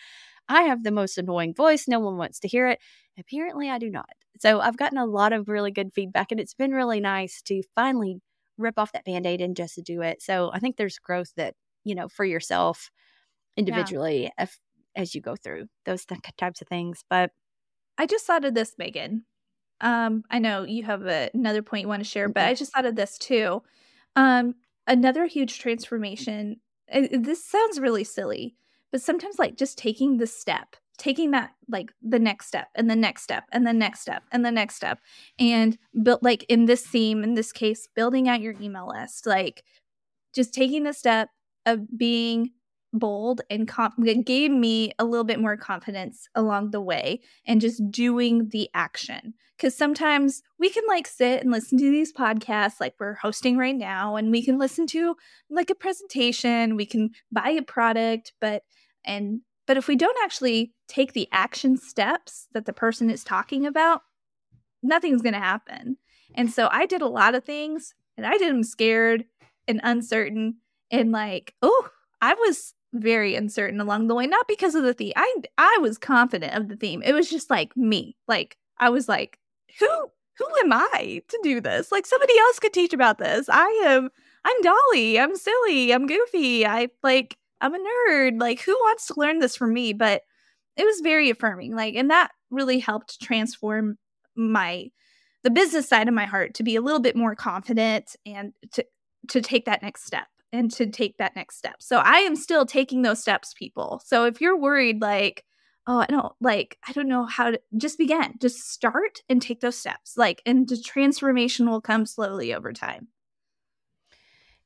I 0.47 0.63
have 0.63 0.83
the 0.83 0.91
most 0.91 1.17
annoying 1.17 1.55
voice. 1.55 1.87
No 1.87 1.99
one 1.99 2.17
wants 2.17 2.39
to 2.41 2.47
hear 2.47 2.67
it. 2.67 2.79
Apparently, 3.17 3.69
I 3.69 3.79
do 3.79 3.89
not. 3.89 4.09
So 4.39 4.59
I've 4.59 4.77
gotten 4.77 4.97
a 4.97 5.05
lot 5.05 5.33
of 5.33 5.47
really 5.47 5.71
good 5.71 5.93
feedback, 5.93 6.31
and 6.31 6.39
it's 6.39 6.53
been 6.53 6.71
really 6.71 6.99
nice 6.99 7.41
to 7.43 7.63
finally 7.73 8.19
rip 8.57 8.77
off 8.77 8.91
that 8.91 9.05
band-aid 9.05 9.41
and 9.41 9.55
just 9.55 9.79
do 9.83 10.01
it 10.01 10.21
so 10.21 10.51
i 10.53 10.59
think 10.59 10.77
there's 10.77 10.99
growth 10.99 11.31
that 11.35 11.53
you 11.83 11.95
know 11.95 12.07
for 12.07 12.25
yourself 12.25 12.89
individually 13.57 14.23
yeah. 14.23 14.43
if, 14.43 14.59
as 14.95 15.15
you 15.15 15.21
go 15.21 15.35
through 15.35 15.65
those 15.85 16.05
th- 16.05 16.21
types 16.37 16.61
of 16.61 16.67
things 16.67 17.03
but 17.09 17.31
i 17.97 18.05
just 18.05 18.25
thought 18.25 18.45
of 18.45 18.53
this 18.53 18.75
magan 18.77 19.25
um 19.81 20.23
i 20.29 20.39
know 20.39 20.63
you 20.63 20.83
have 20.83 21.05
a, 21.05 21.29
another 21.33 21.61
point 21.61 21.83
you 21.83 21.87
want 21.87 22.03
to 22.03 22.09
share 22.09 22.29
but 22.29 22.41
mm-hmm. 22.41 22.49
i 22.49 22.53
just 22.53 22.73
thought 22.73 22.85
of 22.85 22.95
this 22.95 23.17
too 23.17 23.61
um 24.15 24.55
another 24.87 25.25
huge 25.25 25.59
transformation 25.59 26.57
this 27.11 27.43
sounds 27.43 27.79
really 27.79 28.03
silly 28.03 28.55
but 28.91 29.01
sometimes 29.01 29.39
like 29.39 29.57
just 29.57 29.77
taking 29.77 30.17
the 30.17 30.27
step 30.27 30.75
taking 30.97 31.31
that 31.31 31.51
like 31.69 31.91
the 32.01 32.19
next 32.19 32.47
step 32.47 32.67
and 32.75 32.89
the 32.89 32.95
next 32.95 33.23
step 33.23 33.43
and 33.51 33.65
the 33.65 33.73
next 33.73 34.01
step 34.01 34.23
and 34.31 34.45
the 34.45 34.51
next 34.51 34.75
step 34.75 34.99
and 35.39 35.77
built 36.03 36.23
like 36.23 36.43
in 36.49 36.65
this 36.65 36.85
theme 36.85 37.23
in 37.23 37.33
this 37.33 37.51
case 37.51 37.87
building 37.95 38.29
out 38.29 38.41
your 38.41 38.53
email 38.61 38.87
list 38.87 39.25
like 39.25 39.63
just 40.33 40.53
taking 40.53 40.83
the 40.83 40.93
step 40.93 41.29
of 41.65 41.97
being 41.97 42.51
bold 42.95 43.41
and 43.49 43.67
comp- 43.67 43.95
gave 44.25 44.51
me 44.51 44.91
a 44.97 45.05
little 45.05 45.23
bit 45.23 45.39
more 45.39 45.57
confidence 45.57 46.27
along 46.33 46.71
the 46.71 46.81
way 46.81 47.21
and 47.45 47.61
just 47.61 47.81
doing 47.91 48.49
the 48.49 48.69
action. 48.73 49.33
Because 49.57 49.77
sometimes 49.77 50.41
we 50.59 50.69
can 50.69 50.83
like 50.87 51.07
sit 51.07 51.41
and 51.41 51.51
listen 51.51 51.77
to 51.77 51.91
these 51.91 52.11
podcasts 52.11 52.79
like 52.79 52.95
we're 52.99 53.15
hosting 53.15 53.57
right 53.57 53.75
now 53.75 54.15
and 54.15 54.31
we 54.31 54.43
can 54.43 54.57
listen 54.57 54.87
to 54.87 55.15
like 55.49 55.69
a 55.69 55.75
presentation 55.75 56.75
we 56.75 56.85
can 56.85 57.11
buy 57.31 57.49
a 57.51 57.61
product 57.61 58.33
but 58.41 58.63
and 59.05 59.41
but 59.67 59.77
if 59.77 59.87
we 59.87 59.95
don't 59.95 60.17
actually 60.23 60.73
take 60.87 61.13
the 61.13 61.27
action 61.31 61.77
steps 61.77 62.47
that 62.53 62.65
the 62.65 62.73
person 62.73 63.09
is 63.09 63.23
talking 63.23 63.65
about, 63.65 64.01
nothing's 64.83 65.21
going 65.21 65.33
to 65.33 65.39
happen. 65.39 65.97
And 66.35 66.51
so 66.51 66.67
I 66.71 66.85
did 66.85 67.01
a 67.01 67.07
lot 67.07 67.35
of 67.35 67.43
things 67.43 67.93
and 68.17 68.25
I 68.25 68.37
did 68.37 68.49
them 68.49 68.63
scared 68.63 69.25
and 69.67 69.79
uncertain 69.83 70.57
and 70.91 71.11
like, 71.11 71.55
oh, 71.61 71.89
I 72.21 72.33
was 72.35 72.73
very 72.93 73.35
uncertain 73.35 73.81
along 73.81 74.07
the 74.07 74.15
way, 74.15 74.27
not 74.27 74.47
because 74.47 74.75
of 74.75 74.83
the 74.83 74.93
theme. 74.93 75.13
I 75.15 75.35
I 75.57 75.77
was 75.81 75.97
confident 75.97 76.53
of 76.53 76.69
the 76.69 76.75
theme. 76.75 77.01
It 77.03 77.13
was 77.13 77.29
just 77.29 77.49
like 77.49 77.75
me. 77.75 78.15
Like 78.27 78.57
I 78.77 78.89
was 78.89 79.09
like, 79.09 79.39
who 79.79 79.87
who 80.37 80.45
am 80.63 80.71
I 80.73 81.21
to 81.27 81.39
do 81.43 81.61
this? 81.61 81.91
Like 81.91 82.05
somebody 82.05 82.37
else 82.37 82.59
could 82.59 82.73
teach 82.73 82.93
about 82.93 83.17
this. 83.17 83.47
I 83.49 83.83
am 83.85 84.09
I'm 84.45 84.61
Dolly. 84.61 85.19
I'm 85.19 85.35
silly. 85.35 85.91
I'm 85.91 86.07
goofy. 86.07 86.65
I 86.65 86.89
like 87.03 87.37
I'm 87.61 87.73
a 87.73 87.77
nerd. 87.77 88.39
Like, 88.39 88.61
who 88.61 88.73
wants 88.73 89.07
to 89.07 89.13
learn 89.17 89.39
this 89.39 89.55
from 89.55 89.73
me? 89.73 89.93
But 89.93 90.21
it 90.77 90.83
was 90.83 91.01
very 91.01 91.29
affirming. 91.29 91.75
Like, 91.75 91.95
and 91.95 92.09
that 92.09 92.31
really 92.49 92.79
helped 92.79 93.21
transform 93.21 93.97
my 94.35 94.87
the 95.43 95.51
business 95.51 95.87
side 95.87 96.07
of 96.07 96.13
my 96.13 96.25
heart 96.25 96.55
to 96.55 96.63
be 96.63 96.75
a 96.75 96.81
little 96.81 96.99
bit 96.99 97.15
more 97.15 97.35
confident 97.35 98.15
and 98.25 98.53
to 98.73 98.83
to 99.29 99.41
take 99.41 99.65
that 99.65 99.81
next 99.81 100.05
step 100.05 100.27
and 100.51 100.71
to 100.71 100.87
take 100.89 101.17
that 101.17 101.35
next 101.35 101.57
step. 101.57 101.75
So 101.79 101.97
I 101.97 102.19
am 102.19 102.35
still 102.35 102.65
taking 102.65 103.01
those 103.01 103.21
steps, 103.21 103.53
people. 103.53 104.01
So 104.05 104.25
if 104.25 104.41
you're 104.41 104.57
worried, 104.57 105.01
like, 105.01 105.43
oh, 105.87 105.99
I 105.99 106.05
don't 106.05 106.33
like, 106.41 106.77
I 106.87 106.93
don't 106.93 107.07
know 107.07 107.25
how 107.25 107.51
to 107.51 107.59
just 107.77 107.97
begin, 107.97 108.35
just 108.41 108.71
start 108.71 109.19
and 109.29 109.41
take 109.41 109.61
those 109.61 109.77
steps. 109.77 110.17
Like, 110.17 110.41
and 110.45 110.67
the 110.67 110.77
transformation 110.77 111.69
will 111.69 111.81
come 111.81 112.05
slowly 112.05 112.53
over 112.53 112.73
time. 112.73 113.07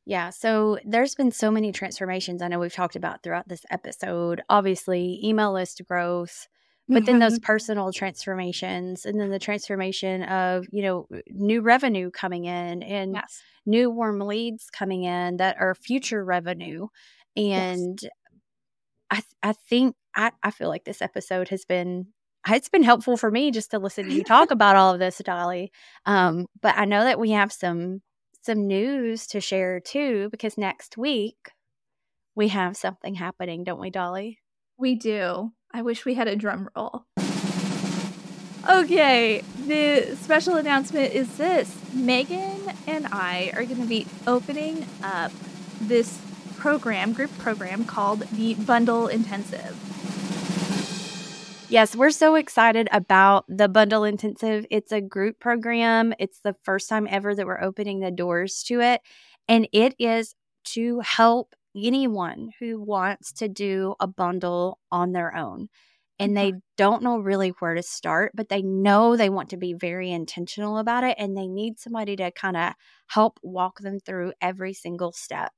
Yeah, 0.09 0.31
so 0.31 0.79
there's 0.83 1.13
been 1.13 1.29
so 1.29 1.51
many 1.51 1.71
transformations 1.71 2.41
I 2.41 2.47
know 2.47 2.57
we've 2.57 2.73
talked 2.73 2.95
about 2.95 3.21
throughout 3.21 3.47
this 3.47 3.63
episode. 3.69 4.41
Obviously, 4.49 5.19
email 5.23 5.53
list 5.53 5.83
growth, 5.87 6.47
but 6.87 7.05
then 7.05 7.19
those 7.19 7.35
mm-hmm. 7.35 7.45
personal 7.45 7.93
transformations 7.93 9.05
and 9.05 9.19
then 9.19 9.29
the 9.29 9.37
transformation 9.37 10.23
of, 10.23 10.65
you 10.71 10.81
know, 10.81 11.07
new 11.27 11.61
revenue 11.61 12.09
coming 12.09 12.45
in 12.45 12.81
and 12.81 13.13
yes. 13.13 13.43
new 13.67 13.91
warm 13.91 14.19
leads 14.19 14.71
coming 14.71 15.03
in 15.03 15.37
that 15.37 15.57
are 15.59 15.75
future 15.75 16.25
revenue. 16.25 16.87
And 17.37 17.99
yes. 18.01 18.11
I 19.11 19.49
I 19.49 19.53
think 19.53 19.95
I, 20.15 20.31
I 20.41 20.49
feel 20.49 20.69
like 20.69 20.85
this 20.85 21.03
episode 21.03 21.49
has 21.49 21.65
been 21.65 22.07
it's 22.47 22.69
been 22.69 22.81
helpful 22.81 23.15
for 23.15 23.29
me 23.29 23.51
just 23.51 23.69
to 23.71 23.77
listen 23.77 24.05
to 24.05 24.11
you 24.15 24.23
talk 24.23 24.49
about 24.59 24.75
all 24.75 24.91
of 24.91 24.99
this, 24.99 25.21
Dolly. 25.23 25.71
Um, 26.07 26.47
but 26.63 26.75
I 26.79 26.85
know 26.85 27.03
that 27.03 27.19
we 27.19 27.29
have 27.29 27.53
some 27.53 28.01
some 28.49 28.65
news 28.65 29.27
to 29.27 29.39
share 29.39 29.79
too, 29.79 30.27
because 30.31 30.57
next 30.57 30.97
week 30.97 31.51
we 32.33 32.47
have 32.47 32.75
something 32.75 33.13
happening, 33.13 33.63
don't 33.63 33.79
we, 33.79 33.91
Dolly? 33.91 34.39
We 34.75 34.95
do. 34.95 35.51
I 35.71 35.83
wish 35.83 36.03
we 36.03 36.15
had 36.15 36.27
a 36.27 36.35
drum 36.35 36.67
roll. 36.75 37.05
Okay, 38.67 39.43
the 39.67 40.17
special 40.19 40.55
announcement 40.55 41.13
is 41.13 41.37
this 41.37 41.77
Magan 41.93 42.73
and 42.87 43.05
I 43.11 43.51
are 43.53 43.65
going 43.65 43.83
to 43.83 43.87
be 43.87 44.07
opening 44.25 44.83
up 45.03 45.31
this 45.79 46.19
program, 46.57 47.13
group 47.13 47.37
program 47.37 47.85
called 47.85 48.21
the 48.31 48.55
Bundle 48.55 49.07
Intensive. 49.09 49.77
Yes, 51.69 51.95
we're 51.95 52.09
so 52.09 52.33
excited 52.33 52.89
about 52.91 53.45
the 53.47 53.69
Bundle 53.69 54.03
Intensive. 54.03 54.65
It's 54.71 54.91
a 54.91 55.01
group 55.01 55.39
program. 55.39 56.15
It's 56.17 56.39
the 56.39 56.55
first 56.63 56.89
time 56.89 57.07
ever 57.07 57.35
that 57.35 57.45
we're 57.45 57.61
opening 57.61 57.99
the 57.99 58.09
doors 58.09 58.63
to 58.63 58.81
it. 58.81 59.01
And 59.47 59.69
it 59.71 59.93
is 59.99 60.33
to 60.69 60.99
help 61.01 61.53
anyone 61.75 62.49
who 62.59 62.81
wants 62.81 63.31
to 63.33 63.47
do 63.47 63.93
a 63.99 64.07
bundle 64.07 64.79
on 64.91 65.11
their 65.11 65.35
own. 65.35 65.69
And 66.17 66.35
they 66.35 66.53
mm-hmm. 66.53 66.59
don't 66.75 67.03
know 67.03 67.19
really 67.19 67.49
where 67.59 67.75
to 67.75 67.83
start, 67.83 68.31
but 68.33 68.49
they 68.49 68.63
know 68.63 69.15
they 69.15 69.29
want 69.29 69.51
to 69.51 69.57
be 69.57 69.73
very 69.73 70.11
intentional 70.11 70.79
about 70.79 71.03
it 71.03 71.17
and 71.19 71.37
they 71.37 71.47
need 71.47 71.79
somebody 71.79 72.15
to 72.15 72.31
kind 72.31 72.57
of 72.57 72.73
help 73.09 73.39
walk 73.43 73.77
them 73.79 73.99
through 73.99 74.33
every 74.41 74.73
single 74.73 75.11
step. 75.11 75.51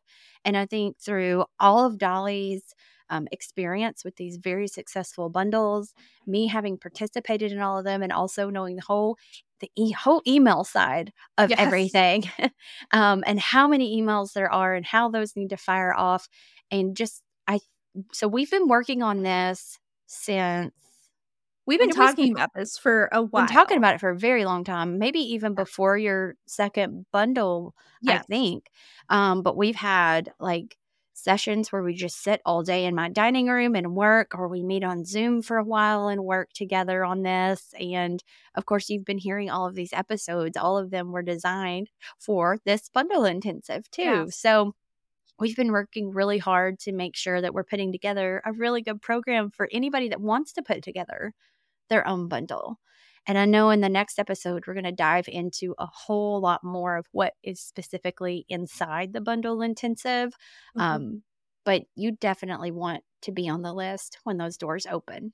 And 0.44 0.58
I 0.58 0.66
think 0.66 1.00
through 1.00 1.46
all 1.58 1.86
of 1.86 1.98
Dolly's 1.98 2.76
um, 3.12 3.28
experience 3.32 4.04
with 4.04 4.16
these 4.16 4.38
very 4.38 4.68
successful 4.68 5.30
bundles, 5.30 5.94
me 6.26 6.48
having 6.48 6.78
participated 6.78 7.52
in 7.52 7.60
all 7.60 7.78
of 7.78 7.86
them, 7.86 8.02
and 8.02 8.12
also 8.12 8.50
knowing 8.50 8.76
the 8.78 8.82
whole 8.82 9.18
the 9.60 9.70
e- 9.76 9.92
whole 9.92 10.24
email 10.26 10.64
side 10.64 11.14
of 11.38 11.52
yes. 11.52 11.60
everything, 11.60 12.24
um, 12.92 13.24
and 13.28 13.40
how 13.40 13.68
many 13.68 14.02
emails 14.02 14.34
there 14.34 14.52
are, 14.52 14.74
and 14.74 14.86
how 14.86 15.10
those 15.10 15.36
need 15.36 15.50
to 15.50 15.58
fire 15.58 15.94
off, 15.94 16.28
and 16.72 16.98
just 16.98 17.22
I. 17.48 17.60
So 18.14 18.28
we've 18.28 18.50
been 18.50 18.68
working 18.68 19.04
on 19.04 19.22
this 19.22 19.78
since 20.08 20.74
We've 21.68 21.80
been 21.80 21.92
talking 21.92 22.32
about 22.32 22.50
this 22.56 22.78
for 22.78 23.08
a 23.12 23.22
while. 23.22 23.46
Been 23.46 23.54
talking 23.54 23.78
about 23.78 23.96
it 23.96 24.02
for 24.02 24.10
a 24.10 24.18
very 24.18 24.46
long 24.46 24.64
time, 24.64 24.98
maybe 24.98 25.20
even 25.20 25.54
before 25.54 25.98
your 25.98 26.36
second 26.48 27.06
bundle, 27.14 27.76
yes. 28.02 28.22
I 28.22 28.24
think. 28.26 28.66
Um, 29.10 29.44
but 29.44 29.56
we've 29.56 29.76
had 29.76 30.34
like 30.40 30.76
sessions 31.22 31.72
where 31.72 31.84
we 31.84 31.94
just 31.94 32.22
sit 32.22 32.42
all 32.46 32.64
day 32.64 32.86
in 32.86 32.96
my 32.96 33.10
dining 33.10 33.48
room 33.48 33.76
and 33.76 33.96
work, 33.96 34.34
or 34.34 34.48
we 34.48 34.64
meet 34.64 34.84
on 34.84 35.06
Zoom 35.06 35.42
for 35.42 35.58
a 35.58 35.64
while 35.64 36.08
and 36.08 36.24
work 36.24 36.52
together 36.54 37.06
on 37.06 37.24
this. 37.24 37.74
And 37.80 38.24
of 38.56 38.66
course, 38.66 38.90
you've 38.90 39.06
been 39.06 39.18
hearing 39.18 39.50
all 39.50 39.68
of 39.68 39.76
these 39.76 39.94
episodes. 39.94 40.58
All 40.58 40.78
of 40.78 40.92
them 40.92 41.12
were 41.12 41.22
designed 41.22 41.90
for 42.20 42.58
this 42.66 42.90
bundle 42.90 43.26
intensive, 43.26 43.90
too. 43.92 44.02
Yeah. 44.02 44.26
So 44.30 44.74
we've 45.40 45.56
been 45.56 45.72
working 45.72 46.12
really 46.12 46.38
hard 46.38 46.80
to 46.80 46.92
make 46.92 47.16
sure 47.16 47.42
that 47.42 47.54
we're 47.54 47.64
putting 47.64 47.92
together 47.92 48.42
a 48.46 48.54
really 48.54 48.82
good 48.82 49.02
program 49.02 49.50
for 49.50 49.68
anybody 49.72 50.10
that 50.10 50.22
wants 50.22 50.54
to 50.54 50.62
put 50.62 50.84
together 50.84 51.34
their 51.90 52.08
own 52.08 52.28
bundle. 52.28 52.80
And 53.28 53.38
I 53.38 53.46
know 53.46 53.70
in 53.70 53.82
the 53.82 53.90
next 53.90 54.20
episode, 54.20 54.64
we're 54.66 54.74
going 54.74 54.84
to 54.84 54.92
dive 54.92 55.28
into 55.28 55.76
a 55.78 55.86
whole 55.86 56.42
lot 56.42 56.64
more 56.64 56.98
of 56.98 57.06
what 57.12 57.34
is 57.44 57.60
specifically 57.60 58.46
inside 58.50 59.14
the 59.14 59.22
bundle 59.22 59.62
intensive. 59.62 60.34
Mm-hmm. 60.78 60.82
Um, 60.82 61.24
but 61.64 61.84
you 61.96 62.12
definitely 62.12 62.72
want 62.72 63.04
to 63.24 63.32
be 63.32 63.48
on 63.48 63.62
the 63.62 63.74
list 63.74 64.18
when 64.24 64.38
those 64.38 64.58
doors 64.58 64.88
open. 64.90 65.34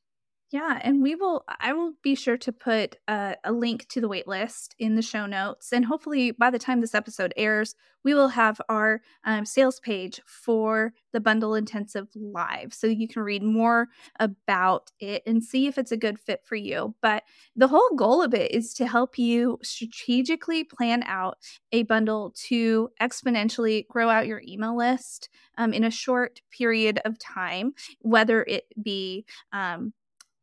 Yeah, 0.49 0.79
and 0.81 1.01
we 1.01 1.13
will. 1.15 1.43
I 1.59 1.73
will 1.73 1.91
be 2.01 2.15
sure 2.15 2.37
to 2.37 2.53
put 2.53 2.95
uh, 3.09 3.33
a 3.43 3.51
link 3.51 3.85
to 3.89 3.99
the 3.99 4.07
waitlist 4.07 4.69
in 4.79 4.95
the 4.95 5.01
show 5.01 5.25
notes, 5.25 5.73
and 5.73 5.83
hopefully 5.83 6.31
by 6.31 6.49
the 6.49 6.57
time 6.59 6.79
this 6.79 6.95
episode 6.95 7.33
airs, 7.35 7.75
we 8.05 8.13
will 8.13 8.29
have 8.29 8.61
our 8.69 9.01
um, 9.25 9.45
sales 9.45 9.81
page 9.81 10.21
for 10.25 10.93
the 11.11 11.19
bundle 11.19 11.53
intensive 11.53 12.07
live, 12.15 12.73
so 12.73 12.87
you 12.87 13.09
can 13.09 13.23
read 13.23 13.43
more 13.43 13.89
about 14.21 14.89
it 15.01 15.21
and 15.25 15.43
see 15.43 15.67
if 15.67 15.77
it's 15.77 15.91
a 15.91 15.97
good 15.97 16.17
fit 16.17 16.39
for 16.45 16.55
you. 16.55 16.95
But 17.01 17.23
the 17.57 17.67
whole 17.67 17.89
goal 17.97 18.21
of 18.23 18.33
it 18.33 18.51
is 18.51 18.73
to 18.75 18.87
help 18.87 19.17
you 19.17 19.59
strategically 19.63 20.63
plan 20.63 21.03
out 21.07 21.39
a 21.73 21.83
bundle 21.83 22.33
to 22.47 22.89
exponentially 23.01 23.85
grow 23.89 24.07
out 24.09 24.27
your 24.27 24.41
email 24.47 24.77
list 24.77 25.27
um, 25.57 25.73
in 25.73 25.83
a 25.83 25.91
short 25.91 26.39
period 26.57 27.01
of 27.03 27.19
time, 27.19 27.73
whether 27.99 28.43
it 28.43 28.63
be 28.81 29.25
um, 29.51 29.91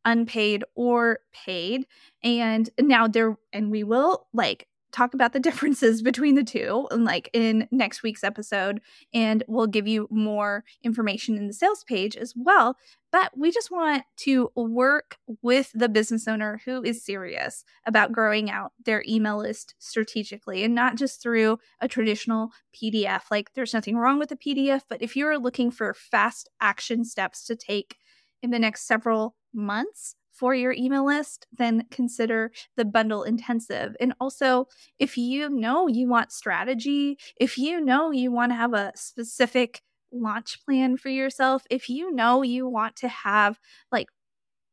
unpaid 0.05 0.63
or 0.75 1.19
paid. 1.33 1.85
And 2.23 2.69
now 2.79 3.07
there, 3.07 3.37
and 3.51 3.71
we 3.71 3.83
will 3.83 4.27
like 4.33 4.67
talk 4.95 5.13
about 5.13 5.33
the 5.33 5.39
differences 5.41 6.01
between 6.01 6.35
the 6.35 6.43
two 6.43 6.87
and 6.89 7.03
like 7.03 7.29
in 7.33 7.67
next 7.69 8.01
week's 8.01 8.23
episode 8.23 8.79
and 9.13 9.43
we'll 9.47 9.67
give 9.67 9.87
you 9.87 10.07
more 10.09 10.63
information 10.83 11.35
in 11.35 11.47
the 11.47 11.53
sales 11.53 11.83
page 11.83 12.15
as 12.15 12.33
well 12.35 12.77
but 13.11 13.31
we 13.37 13.51
just 13.51 13.71
want 13.71 14.03
to 14.15 14.49
work 14.55 15.17
with 15.41 15.71
the 15.73 15.89
business 15.89 16.27
owner 16.27 16.61
who 16.65 16.81
is 16.83 17.03
serious 17.03 17.63
about 17.85 18.11
growing 18.11 18.49
out 18.49 18.71
their 18.85 19.03
email 19.07 19.37
list 19.37 19.75
strategically 19.79 20.63
and 20.63 20.73
not 20.73 20.95
just 20.95 21.21
through 21.21 21.57
a 21.81 21.87
traditional 21.87 22.51
PDF 22.73 23.23
like 23.29 23.53
there's 23.53 23.73
nothing 23.73 23.97
wrong 23.97 24.17
with 24.17 24.29
the 24.29 24.37
PDF 24.37 24.83
but 24.89 25.01
if 25.01 25.15
you're 25.15 25.37
looking 25.37 25.71
for 25.71 25.93
fast 25.93 26.49
action 26.61 27.03
steps 27.03 27.43
to 27.45 27.55
take 27.55 27.97
in 28.41 28.51
the 28.51 28.59
next 28.59 28.87
several 28.87 29.35
months 29.55 30.15
for 30.31 30.53
your 30.53 30.73
email 30.73 31.05
list, 31.05 31.47
then 31.57 31.85
consider 31.89 32.51
the 32.75 32.85
bundle 32.85 33.23
intensive. 33.23 33.95
And 33.99 34.13
also, 34.19 34.67
if 34.99 35.17
you 35.17 35.49
know 35.49 35.87
you 35.87 36.07
want 36.09 36.31
strategy, 36.31 37.17
if 37.39 37.57
you 37.57 37.79
know 37.79 38.11
you 38.11 38.31
want 38.31 38.51
to 38.51 38.55
have 38.55 38.73
a 38.73 38.91
specific 38.95 39.81
launch 40.11 40.63
plan 40.65 40.97
for 40.97 41.09
yourself, 41.09 41.63
if 41.69 41.89
you 41.89 42.11
know 42.11 42.41
you 42.41 42.67
want 42.67 42.95
to 42.97 43.07
have 43.07 43.59
like 43.91 44.07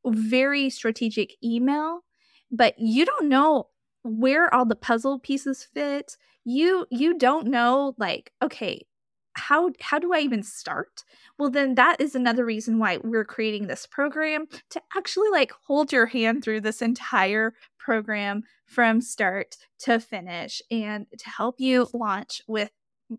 very 0.07 0.68
strategic 0.71 1.37
email, 1.45 2.01
but 2.51 2.75
you 2.79 3.05
don't 3.05 3.29
know 3.29 3.68
where 4.03 4.53
all 4.53 4.66
the 4.66 4.77
puzzle 4.77 5.18
pieces 5.21 5.64
fit, 5.73 6.16
you 6.45 6.87
you 6.90 7.16
don't 7.16 7.47
know 7.47 7.95
like 7.99 8.33
okay, 8.42 8.85
how 9.35 9.71
how 9.81 9.99
do 9.99 10.12
I 10.12 10.21
even 10.21 10.42
start? 10.42 11.05
Well, 11.38 11.51
then 11.51 11.75
that 11.77 12.01
is 12.01 12.14
another 12.14 12.45
reason 12.45 12.79
why 12.79 12.99
we're 13.03 13.25
creating 13.25 13.66
this 13.66 13.87
program 13.87 14.47
to 14.71 14.83
actually 14.97 15.31
like 15.31 15.53
hold 15.66 15.92
your 15.92 16.07
hand 16.07 16.45
through 16.45 16.61
this 16.61 16.83
entire 16.83 17.55
program 17.79 18.42
from 18.66 19.01
start 19.01 19.57
to 19.81 20.01
finish 20.01 20.62
and 20.71 21.07
to 21.18 21.29
help 21.29 21.57
you 21.59 21.88
launch 21.92 22.42
with 22.47 22.71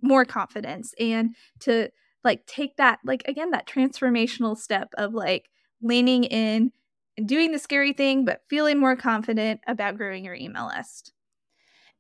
more 0.01 0.25
confidence 0.25 0.93
and 0.99 1.35
to 1.59 1.89
like 2.23 2.45
take 2.45 2.77
that 2.77 2.99
like 3.05 3.23
again 3.27 3.51
that 3.51 3.67
transformational 3.67 4.57
step 4.57 4.89
of 4.97 5.13
like 5.13 5.49
leaning 5.81 6.23
in 6.23 6.71
and 7.17 7.27
doing 7.27 7.51
the 7.51 7.59
scary 7.59 7.93
thing 7.93 8.25
but 8.25 8.41
feeling 8.49 8.79
more 8.79 8.95
confident 8.95 9.61
about 9.67 9.97
growing 9.97 10.25
your 10.25 10.35
email 10.35 10.67
list. 10.75 11.13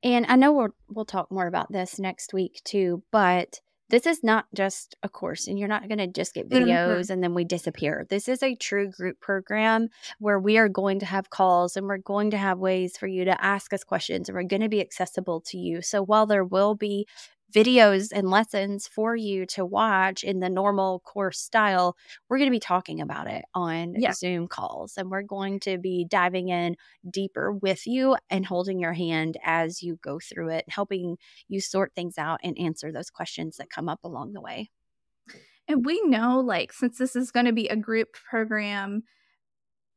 And 0.01 0.25
I 0.27 0.35
know 0.35 0.51
we'll 0.51 0.75
we'll 0.89 1.05
talk 1.05 1.31
more 1.31 1.47
about 1.47 1.71
this 1.71 1.99
next 1.99 2.33
week 2.33 2.61
too, 2.65 3.03
but 3.11 3.59
this 3.93 4.07
is 4.07 4.23
not 4.23 4.47
just 4.55 4.95
a 5.03 5.07
course 5.07 5.45
and 5.45 5.59
you're 5.59 5.67
not 5.67 5.87
going 5.87 5.99
to 5.99 6.07
just 6.07 6.33
get 6.33 6.49
mm-hmm. 6.49 6.67
videos 6.67 7.01
mm-hmm. 7.01 7.13
and 7.13 7.23
then 7.23 7.35
we 7.35 7.43
disappear. 7.43 8.07
This 8.09 8.27
is 8.27 8.41
a 8.41 8.55
true 8.55 8.89
group 8.89 9.19
program 9.19 9.89
where 10.17 10.39
we 10.39 10.57
are 10.57 10.67
going 10.67 10.97
to 11.01 11.05
have 11.05 11.29
calls 11.29 11.77
and 11.77 11.85
we're 11.85 11.99
going 11.99 12.31
to 12.31 12.37
have 12.37 12.57
ways 12.57 12.97
for 12.97 13.05
you 13.05 13.23
to 13.25 13.45
ask 13.45 13.71
us 13.71 13.83
questions 13.83 14.27
and 14.27 14.35
we're 14.35 14.45
going 14.45 14.63
to 14.63 14.67
be 14.67 14.81
accessible 14.81 15.41
to 15.41 15.59
you. 15.59 15.83
So 15.83 16.01
while 16.01 16.25
there 16.25 16.43
will 16.43 16.73
be 16.73 17.05
videos 17.53 18.09
and 18.11 18.29
lessons 18.29 18.87
for 18.87 19.15
you 19.15 19.45
to 19.45 19.65
watch 19.65 20.23
in 20.23 20.39
the 20.39 20.49
normal 20.49 20.99
course 21.01 21.39
style, 21.39 21.95
we're 22.27 22.37
going 22.37 22.49
to 22.49 22.55
be 22.55 22.59
talking 22.59 22.99
about 22.99 23.27
it 23.27 23.45
on 23.53 23.93
yeah. 23.97 24.11
Zoom 24.11 24.47
calls. 24.47 24.93
And 24.97 25.11
we're 25.11 25.21
going 25.21 25.59
to 25.61 25.77
be 25.77 26.05
diving 26.09 26.49
in 26.49 26.75
deeper 27.09 27.51
with 27.51 27.85
you 27.85 28.17
and 28.29 28.45
holding 28.45 28.79
your 28.79 28.93
hand 28.93 29.37
as 29.43 29.83
you 29.83 29.99
go 30.01 30.19
through 30.19 30.49
it, 30.49 30.65
helping 30.67 31.17
you 31.47 31.61
sort 31.61 31.93
things 31.95 32.17
out 32.17 32.39
and 32.43 32.57
answer 32.57 32.91
those 32.91 33.09
questions 33.09 33.57
that 33.57 33.69
come 33.69 33.87
up 33.87 33.99
along 34.03 34.33
the 34.33 34.41
way. 34.41 34.69
And 35.67 35.85
we 35.85 36.01
know, 36.01 36.39
like, 36.39 36.73
since 36.73 36.97
this 36.97 37.15
is 37.15 37.31
going 37.31 37.45
to 37.45 37.53
be 37.53 37.67
a 37.67 37.75
group 37.75 38.13
program, 38.29 39.03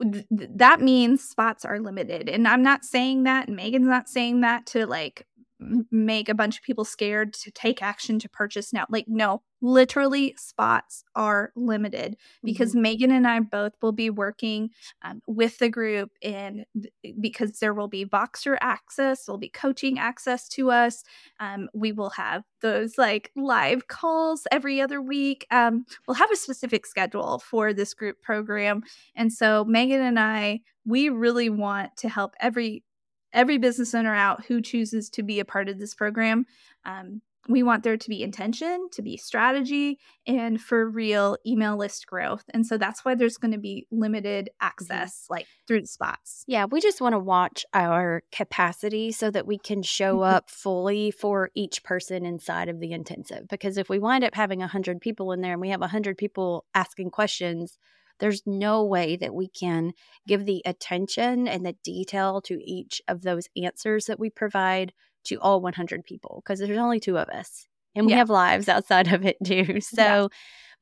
th- 0.01 0.27
that 0.31 0.81
means 0.81 1.25
spots 1.25 1.64
are 1.64 1.81
limited. 1.81 2.29
And 2.29 2.47
I'm 2.47 2.62
not 2.62 2.85
saying 2.85 3.25
that, 3.25 3.49
and 3.49 3.57
Megan's 3.57 3.88
not 3.88 4.09
saying 4.09 4.42
that 4.42 4.66
to 4.66 4.87
like 4.87 5.27
make 5.59 6.29
a 6.29 6.35
bunch 6.35 6.59
of 6.59 6.62
people 6.62 6.85
scared 6.85 7.33
to 7.33 7.51
take 7.51 7.83
action 7.83 8.19
to 8.19 8.29
purchase 8.29 8.73
now. 8.73 8.85
Like, 8.90 9.07
no, 9.09 9.42
literally, 9.62 10.35
spots 10.37 11.03
are 11.14 11.51
limited 11.57 12.16
because 12.45 12.73
mm-hmm. 12.73 12.83
Magan 12.83 13.11
and 13.11 13.27
I 13.27 13.40
both 13.40 13.73
will 13.81 13.92
be 13.92 14.11
working 14.11 14.71
um, 15.03 15.23
with 15.27 15.59
the 15.59 15.71
group, 15.71 16.11
and 16.23 16.66
th- 16.81 17.14
because 17.21 17.59
there 17.59 17.73
will 17.73 17.88
be 17.88 18.05
Voxer 18.05 18.59
access, 18.61 19.25
there'll 19.25 19.38
be 19.38 19.49
coaching 19.49 19.99
access 19.99 20.49
to 20.51 20.71
us. 20.71 21.03
Um, 21.40 21.69
we 21.75 21.92
will 21.92 22.11
have 22.11 22.42
those 22.61 22.99
like 22.99 23.31
live 23.35 23.88
calls 23.88 24.47
every 24.51 24.81
other 24.81 25.01
week. 25.01 25.47
Um, 25.51 25.85
we'll 26.07 26.16
have 26.16 26.31
a 26.31 26.37
specific 26.37 26.87
schedule 26.87 27.38
for 27.38 27.73
this 27.73 27.95
group 27.95 28.21
program. 28.21 28.83
And 29.14 29.33
so, 29.33 29.64
Magan 29.64 30.03
and 30.03 30.19
I, 30.19 30.61
we 30.85 31.09
really 31.09 31.49
want 31.49 31.97
to 31.99 32.09
help 32.09 32.35
every 32.40 32.85
every 33.33 33.59
business 33.59 33.95
owner 33.95 34.15
out 34.15 34.45
who 34.47 34.61
chooses 34.61 35.11
to 35.11 35.23
be 35.23 35.41
a 35.41 35.45
part 35.45 35.69
of 35.69 35.79
this 35.79 35.95
program. 35.95 36.47
Um, 36.85 37.23
we 37.49 37.62
want 37.62 37.85
there 37.85 37.97
to 37.97 38.09
be 38.09 38.23
intention, 38.23 38.89
to 38.93 39.03
be 39.03 39.17
strategy, 39.17 39.99
and 40.27 40.61
for 40.61 40.89
real 40.89 41.37
email 41.47 41.77
list 41.77 42.07
growth. 42.07 42.45
And 42.53 42.67
so 42.67 42.77
that's 42.77 43.05
why 43.05 43.15
there's 43.15 43.37
going 43.37 43.53
to 43.53 43.59
be 43.59 43.87
limited 43.91 44.47
mm-hmm. 44.47 44.67
access, 44.67 45.27
like 45.31 45.47
through 45.67 45.83
the 45.83 45.87
spots. 45.87 46.45
Yeah, 46.47 46.67
we 46.67 46.81
just 46.81 47.01
want 47.01 47.12
to 47.12 47.19
watch 47.19 47.65
our 47.73 48.23
capacity 48.33 49.12
so 49.12 49.31
that 49.31 49.47
we 49.47 49.59
can 49.59 49.83
show 49.83 50.17
mm-hmm. 50.17 50.35
up 50.35 50.51
fully 50.51 51.11
for 51.11 51.51
each 51.55 51.83
person 51.85 52.25
inside 52.25 52.69
of 52.69 52.81
the 52.81 52.93
intensive. 52.93 53.49
Because 53.49 53.79
if 53.79 53.89
we 53.89 53.99
wind 53.99 54.25
up 54.25 54.35
having 54.35 54.61
100 54.61 55.01
people 55.01 55.33
in 55.33 55.41
there 55.41 55.53
and 55.53 55.61
we 55.61 55.71
have 55.71 55.81
100 55.81 56.19
people 56.19 56.65
asking 56.75 57.11
questions, 57.11 57.79
there's 58.19 58.43
no 58.47 58.85
way 58.85 59.17
that 59.17 59.35
we 59.35 59.49
can 59.49 59.93
give 60.27 60.47
the 60.47 60.63
attention 60.65 61.49
and 61.49 61.65
the 61.65 61.77
detail 61.85 62.41
to 62.43 62.59
each 62.65 63.03
of 63.09 63.23
those 63.23 63.49
answers 63.57 64.07
that 64.07 64.21
we 64.21 64.31
provide 64.31 64.93
to 65.25 65.37
all 65.37 65.61
100 65.61 66.05
people 66.05 66.43
because 66.45 66.61
there's 66.61 66.79
only 66.79 67.01
two 67.01 67.19
of 67.19 67.29
us 67.29 67.67
and 67.95 68.07
we 68.07 68.13
yeah. 68.13 68.19
have 68.19 68.31
lives 68.31 68.69
outside 68.69 69.13
of 69.13 69.25
it 69.25 69.37
too. 69.45 69.81
So, 69.81 70.03
yeah. 70.03 70.27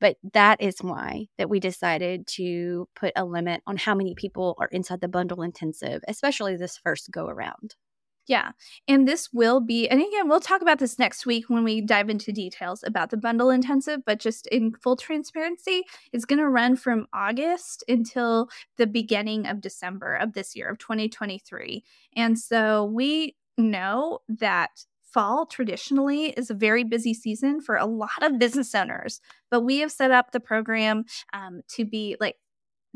but 0.00 0.16
that 0.32 0.60
is 0.60 0.76
why 0.80 1.26
that 1.38 1.48
we 1.48 1.60
decided 1.60 2.26
to 2.34 2.88
put 2.94 3.12
a 3.16 3.24
limit 3.24 3.62
on 3.66 3.76
how 3.76 3.94
many 3.94 4.14
people 4.14 4.56
are 4.58 4.68
inside 4.68 5.00
the 5.00 5.08
bundle 5.08 5.42
intensive, 5.42 6.02
especially 6.08 6.56
this 6.56 6.76
first 6.76 7.10
go 7.10 7.26
around. 7.26 7.76
Yeah. 8.26 8.52
And 8.88 9.06
this 9.06 9.30
will 9.32 9.60
be, 9.60 9.86
and 9.88 10.00
again, 10.00 10.28
we'll 10.28 10.40
talk 10.40 10.62
about 10.62 10.78
this 10.78 10.98
next 10.98 11.26
week 11.26 11.50
when 11.50 11.62
we 11.62 11.82
dive 11.82 12.08
into 12.08 12.32
details 12.32 12.82
about 12.82 13.10
the 13.10 13.18
bundle 13.18 13.50
intensive, 13.50 14.00
but 14.06 14.18
just 14.18 14.46
in 14.46 14.72
full 14.72 14.96
transparency, 14.96 15.82
it's 16.12 16.24
going 16.24 16.38
to 16.38 16.48
run 16.48 16.76
from 16.76 17.06
August 17.12 17.84
until 17.86 18.48
the 18.78 18.86
beginning 18.86 19.46
of 19.46 19.60
December 19.60 20.14
of 20.14 20.32
this 20.32 20.56
year, 20.56 20.70
of 20.70 20.78
2023. 20.78 21.84
And 22.16 22.38
so 22.38 22.86
we 22.86 23.36
know 23.58 24.20
that 24.28 24.70
fall 25.02 25.46
traditionally 25.46 26.30
is 26.30 26.50
a 26.50 26.54
very 26.54 26.82
busy 26.82 27.12
season 27.14 27.60
for 27.60 27.76
a 27.76 27.86
lot 27.86 28.22
of 28.22 28.38
business 28.38 28.74
owners, 28.74 29.20
but 29.50 29.60
we 29.60 29.78
have 29.78 29.92
set 29.92 30.10
up 30.10 30.32
the 30.32 30.40
program 30.40 31.04
um, 31.34 31.60
to 31.68 31.84
be 31.84 32.16
like, 32.20 32.36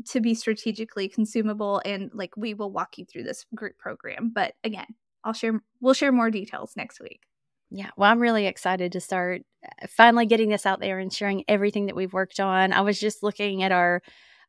to 0.07 0.21
be 0.21 0.33
strategically 0.33 1.09
consumable 1.09 1.81
and 1.83 2.09
like 2.13 2.35
we 2.37 2.53
will 2.53 2.71
walk 2.71 2.97
you 2.97 3.05
through 3.05 3.23
this 3.23 3.45
group 3.53 3.77
program 3.77 4.31
but 4.33 4.53
again 4.63 4.85
I'll 5.23 5.33
share 5.33 5.61
we'll 5.81 5.93
share 5.93 6.11
more 6.11 6.29
details 6.29 6.73
next 6.75 6.99
week. 6.99 7.21
Yeah, 7.71 7.91
well, 7.97 8.09
I'm 8.11 8.19
really 8.19 8.47
excited 8.47 8.91
to 8.93 8.99
start 8.99 9.43
uh, 9.63 9.87
finally 9.87 10.25
getting 10.25 10.49
this 10.49 10.65
out 10.65 10.79
there 10.79 10.97
and 10.97 11.13
sharing 11.13 11.43
everything 11.47 11.85
that 11.85 11.95
we've 11.95 12.13
worked 12.13 12.39
on. 12.39 12.73
I 12.73 12.81
was 12.81 12.99
just 12.99 13.21
looking 13.21 13.61
at 13.61 13.71
our 13.71 14.01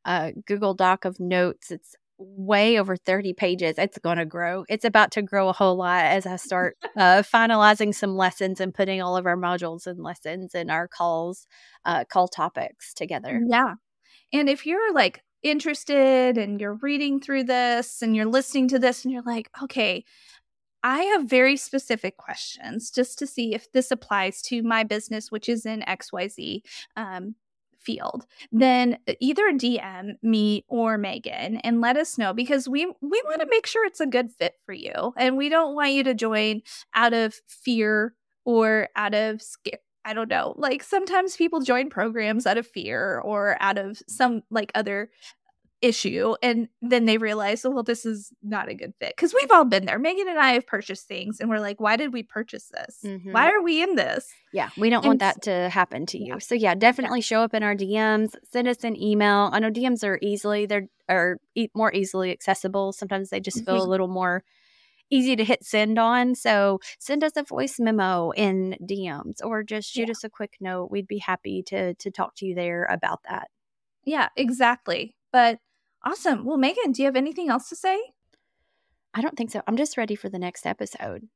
uh, 0.05 0.31
Google 0.47 0.75
Doc 0.75 1.05
of 1.05 1.21
notes. 1.21 1.71
It's 1.71 1.95
way 2.21 2.79
over 2.79 2.97
30 2.97 3.33
pages. 3.35 3.77
It's 3.79 3.99
going 3.99 4.19
to 4.19 4.25
grow. 4.25 4.65
It's 4.69 4.85
about 4.85 5.11
to 5.13 5.23
grow 5.23 5.49
a 5.49 5.55
whole 5.55 5.77
lot 5.77 6.05
as 6.05 6.27
I 6.27 6.37
start 6.37 6.77
uh, 6.97 7.23
finalizing 7.23 7.95
some 7.95 8.17
lessons 8.17 8.61
and 8.61 8.75
putting 8.75 9.03
all 9.03 9.17
of 9.17 9.27
our 9.27 9.37
modules 9.37 9.87
and 9.87 10.03
lessons 10.03 10.55
and 10.55 10.71
our 10.71 10.89
calls, 10.89 11.47
uh, 11.85 12.05
call 12.05 12.29
topics 12.29 12.95
together. 12.95 13.41
Yeah. 13.47 13.75
And 14.33 14.49
if 14.49 14.67
you're 14.67 14.93
like 14.95 15.23
interested 15.43 16.37
and 16.37 16.61
you're 16.61 16.79
reading 16.83 17.21
through 17.21 17.45
this 17.45 18.03
and 18.03 18.15
you're 18.15 18.27
listening 18.27 18.69
to 18.69 18.79
this 18.79 19.05
and 19.05 19.13
you're 19.13 19.23
like, 19.23 19.51
okay, 19.63 20.05
I 20.83 21.03
have 21.03 21.25
very 21.25 21.57
specific 21.57 22.17
questions 22.17 22.91
just 22.91 23.19
to 23.19 23.27
see 23.27 23.55
if 23.55 23.71
this 23.73 23.91
applies 23.91 24.43
to 24.43 24.63
my 24.63 24.85
business, 24.85 25.31
which 25.31 25.49
is 25.49 25.67
in 25.67 25.81
XYZ 25.83 26.63
um, 26.97 27.35
field. 27.81 28.27
Then 28.53 28.99
uh, 29.09 29.15
either 29.21 29.51
DM 29.53 30.15
me 30.23 30.65
or 30.69 30.99
Magan 30.99 31.57
and 31.59 31.81
let 31.81 31.97
us 31.97 32.19
know 32.19 32.33
because 32.33 32.69
we 32.69 32.87
we 32.87 33.23
want 33.25 33.41
to 33.41 33.49
make 33.51 33.67
sure 33.67 33.87
it's 33.87 34.01
a 34.01 34.07
good 34.07 34.31
fit 34.31 34.55
for 34.65 34.73
you, 34.73 35.13
and 35.17 35.37
we 35.37 35.49
don't 35.49 35.75
want 35.75 35.93
you 35.93 36.05
to 36.05 36.15
join 36.15 36.63
out 36.95 37.13
of 37.13 37.35
fear 37.49 38.15
or 38.45 38.89
out 38.97 39.15
of 39.15 39.43
scare. 39.43 39.79
I 40.05 40.15
don't 40.15 40.31
know. 40.31 40.55
Like 40.57 40.83
sometimes 40.83 41.37
people 41.37 41.61
join 41.61 41.91
programs 41.91 42.47
out 42.47 42.57
of 42.57 42.67
fear 42.67 43.21
or 43.21 43.57
out 43.61 43.77
of 43.77 44.01
some 44.09 44.43
like 44.51 44.73
other 44.75 45.11
issue 45.83 46.35
and 46.43 46.69
then 46.83 47.07
they 47.07 47.17
realize 47.17 47.65
oh, 47.65 47.71
well 47.71 47.83
this 47.83 48.05
is 48.05 48.33
not 48.43 48.69
a 48.69 48.75
good 48.75 48.93
fit. 49.01 49.15
Because 49.17 49.35
we've 49.35 49.51
all 49.51 49.65
been 49.65 49.87
there. 49.87 49.99
Magan 49.99 50.29
and 50.29 50.39
i 50.39 50.53
have 50.53 50.67
purchased 50.67 51.07
things 51.07 51.41
and 51.41 51.49
we're 51.49 51.61
like 51.61 51.81
why 51.81 51.97
did 51.97 52.13
we 52.13 52.23
purchase 52.23 52.71
this? 52.73 52.99
Mm-hmm. 53.05 53.33
why 53.33 53.51
are 53.51 53.63
we 53.63 53.83
in 53.83 53.95
this? 53.97 54.29
Yeah 54.53 54.71
we 54.77 54.91
don't 54.91 55.05
and 55.05 55.09
want 55.09 55.21
that 55.21 55.43
to 55.43 55.69
happen 55.71 56.07
to 56.07 56.19
you. 56.19 56.35
Yeah. 56.35 56.39
so 56.39 56.55
yeah 56.55 56.75
definitely 56.75 57.21
yeah. 57.21 57.25
show 57.25 57.43
up 57.43 57.55
in 57.55 57.63
our 57.63 57.75
dms 57.75 58.35
send 58.51 58.69
us 58.69 58.85
an 58.85 59.01
email. 59.01 59.51
I 59.53 59.59
know 59.59 59.71
dms 59.71 60.05
are 60.05 60.19
easily 60.21 60.67
they're 60.67 60.89
are 61.09 61.39
e- 61.55 61.69
more 61.75 61.93
easily 61.93 62.31
accessible. 62.31 62.93
Sometimes 62.93 63.31
they 63.31 63.41
just 63.41 63.65
feel 63.65 63.77
a 63.77 63.79
mm-hmm. 63.81 63.91
little 63.91 64.09
more 64.09 64.45
easy 65.11 65.35
to 65.35 65.45
hit 65.45 65.65
send 65.65 65.99
on. 65.99 66.35
So 66.35 66.79
send 66.99 67.25
us 67.25 67.33
a 67.37 67.43
voice 67.43 67.81
memo 67.81 68.31
in 68.31 68.77
dms 68.83 69.39
or 69.43 69.63
just 69.63 69.91
shoot 69.91 70.09
yeah. 70.09 70.13
us 70.13 70.25
a 70.25 70.31
quick 70.31 70.57
note. 70.61 70.91
We'd 70.91 71.09
be 71.09 71.19
happy 71.19 71.63
to 71.65 71.95
to 71.95 72.11
talk 72.11 72.35
to 72.37 72.47
you 72.47 72.55
there 72.55 72.85
about 72.85 73.21
that. 73.29 73.49
Yeah 74.05 74.29
exactly. 74.37 75.17
But 75.33 75.59
Awesome. 76.05 76.45
Well, 76.45 76.57
Magan, 76.57 76.93
do 76.93 77.03
you 77.03 77.07
have 77.07 77.17
anything 77.17 77.51
else 77.51 77.69
to 77.69 77.77
say? 77.77 77.99
I 79.15 79.21
don't 79.21 79.37
think 79.37 79.51
so. 79.51 79.63
I'm 79.67 79.77
just 79.77 79.97
ready 79.97 80.15
for 80.15 80.29
the 80.29 80.39
next 80.39 80.67
episode. 80.67 81.29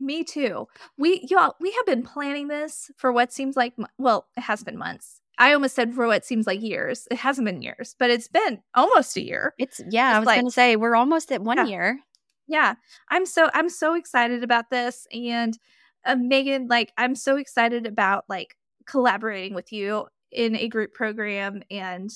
Me 0.00 0.24
too. 0.24 0.66
We 0.98 1.26
y'all 1.30 1.54
we 1.60 1.70
have 1.72 1.86
been 1.86 2.02
planning 2.02 2.48
this 2.48 2.90
for 2.96 3.12
what 3.12 3.32
seems 3.32 3.56
like 3.56 3.74
well, 3.98 4.26
it 4.36 4.40
has 4.40 4.64
been 4.64 4.76
months. 4.76 5.20
I 5.38 5.54
almost 5.54 5.74
said 5.74 5.94
for 5.94 6.06
what 6.06 6.24
seems 6.24 6.46
like 6.46 6.60
years. 6.60 7.06
It 7.10 7.18
hasn't 7.18 7.46
been 7.46 7.62
years, 7.62 7.94
but 7.98 8.10
it's 8.10 8.28
been 8.28 8.60
almost 8.74 9.16
a 9.16 9.22
year. 9.22 9.54
It's 9.58 9.80
yeah, 9.90 10.10
it's 10.10 10.16
I 10.16 10.18
was 10.18 10.26
like, 10.26 10.36
going 10.36 10.46
to 10.46 10.52
say 10.52 10.76
we're 10.76 10.94
almost 10.94 11.32
at 11.32 11.42
1 11.42 11.56
yeah. 11.56 11.64
year. 11.66 12.00
Yeah. 12.48 12.74
I'm 13.10 13.24
so 13.24 13.48
I'm 13.54 13.68
so 13.68 13.94
excited 13.94 14.42
about 14.42 14.70
this 14.70 15.06
and 15.12 15.56
uh, 16.04 16.16
Magan 16.16 16.66
like 16.68 16.92
I'm 16.98 17.14
so 17.14 17.36
excited 17.36 17.86
about 17.86 18.24
like 18.28 18.56
collaborating 18.86 19.54
with 19.54 19.72
you 19.72 20.06
in 20.30 20.56
a 20.56 20.68
group 20.68 20.94
program 20.94 21.62
and 21.70 22.10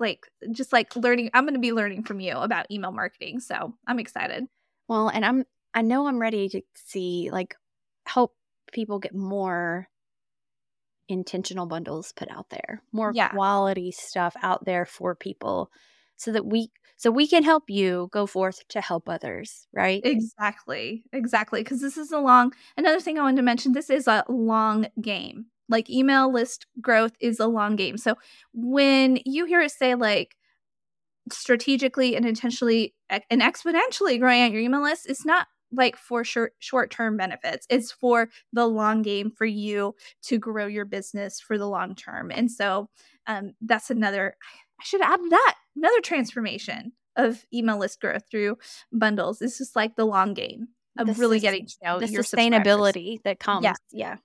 like 0.00 0.26
just 0.50 0.72
like 0.72 0.94
learning 0.96 1.30
i'm 1.34 1.44
going 1.44 1.54
to 1.54 1.60
be 1.60 1.72
learning 1.72 2.02
from 2.02 2.20
you 2.20 2.36
about 2.36 2.70
email 2.70 2.92
marketing 2.92 3.40
so 3.40 3.74
i'm 3.86 3.98
excited. 3.98 4.46
Well 4.88 5.08
and 5.08 5.24
i'm 5.24 5.44
i 5.74 5.82
know 5.82 6.06
i'm 6.06 6.18
ready 6.18 6.48
to 6.48 6.62
see 6.74 7.28
like 7.30 7.54
help 8.06 8.34
people 8.72 8.98
get 8.98 9.14
more 9.14 9.88
intentional 11.08 11.66
bundles 11.66 12.12
put 12.12 12.30
out 12.30 12.48
there 12.50 12.82
more 12.92 13.12
yeah. 13.14 13.28
quality 13.28 13.90
stuff 13.90 14.34
out 14.42 14.64
there 14.64 14.86
for 14.86 15.14
people 15.14 15.70
so 16.16 16.32
that 16.32 16.46
we 16.46 16.70
so 16.96 17.10
we 17.10 17.26
can 17.26 17.42
help 17.42 17.64
you 17.68 18.08
go 18.12 18.26
forth 18.26 18.66
to 18.68 18.80
help 18.80 19.08
others 19.08 19.66
right? 19.72 20.02
Exactly 20.04 21.04
exactly 21.12 21.62
because 21.62 21.80
this 21.80 21.96
is 21.96 22.12
a 22.12 22.18
long 22.18 22.52
another 22.76 23.00
thing 23.00 23.18
i 23.18 23.22
wanted 23.22 23.36
to 23.36 23.42
mention 23.42 23.72
this 23.72 23.90
is 23.90 24.06
a 24.06 24.24
long 24.28 24.86
game 25.00 25.46
like 25.70 25.88
email 25.88 26.30
list 26.30 26.66
growth 26.80 27.12
is 27.20 27.40
a 27.40 27.46
long 27.46 27.76
game. 27.76 27.96
So 27.96 28.16
when 28.52 29.20
you 29.24 29.46
hear 29.46 29.60
it 29.62 29.70
say 29.70 29.94
like 29.94 30.36
strategically 31.32 32.16
and 32.16 32.26
intentionally 32.26 32.94
and 33.08 33.40
exponentially 33.40 34.18
growing 34.18 34.42
out 34.42 34.52
your 34.52 34.60
email 34.60 34.82
list, 34.82 35.06
it's 35.08 35.24
not 35.24 35.46
like 35.72 35.96
for 35.96 36.24
short 36.24 36.54
short 36.58 36.90
term 36.90 37.16
benefits. 37.16 37.66
It's 37.70 37.92
for 37.92 38.28
the 38.52 38.66
long 38.66 39.02
game 39.02 39.30
for 39.30 39.46
you 39.46 39.94
to 40.24 40.38
grow 40.38 40.66
your 40.66 40.84
business 40.84 41.40
for 41.40 41.56
the 41.56 41.68
long 41.68 41.94
term. 41.94 42.30
And 42.30 42.50
so 42.50 42.90
um, 43.26 43.54
that's 43.60 43.90
another. 43.90 44.34
I 44.80 44.84
should 44.84 45.02
add 45.02 45.20
that 45.30 45.54
another 45.76 46.00
transformation 46.00 46.92
of 47.16 47.44
email 47.52 47.78
list 47.78 48.00
growth 48.00 48.24
through 48.30 48.58
bundles. 48.92 49.40
It's 49.40 49.58
just 49.58 49.76
like 49.76 49.94
the 49.94 50.06
long 50.06 50.34
game 50.34 50.68
of 50.98 51.06
the 51.06 51.12
really 51.14 51.38
getting 51.38 51.66
to 51.66 51.76
know 51.84 52.00
the 52.00 52.06
sustainability 52.06 53.22
that 53.22 53.38
comes. 53.38 53.64
Yeah. 53.64 53.74
yeah 53.92 54.16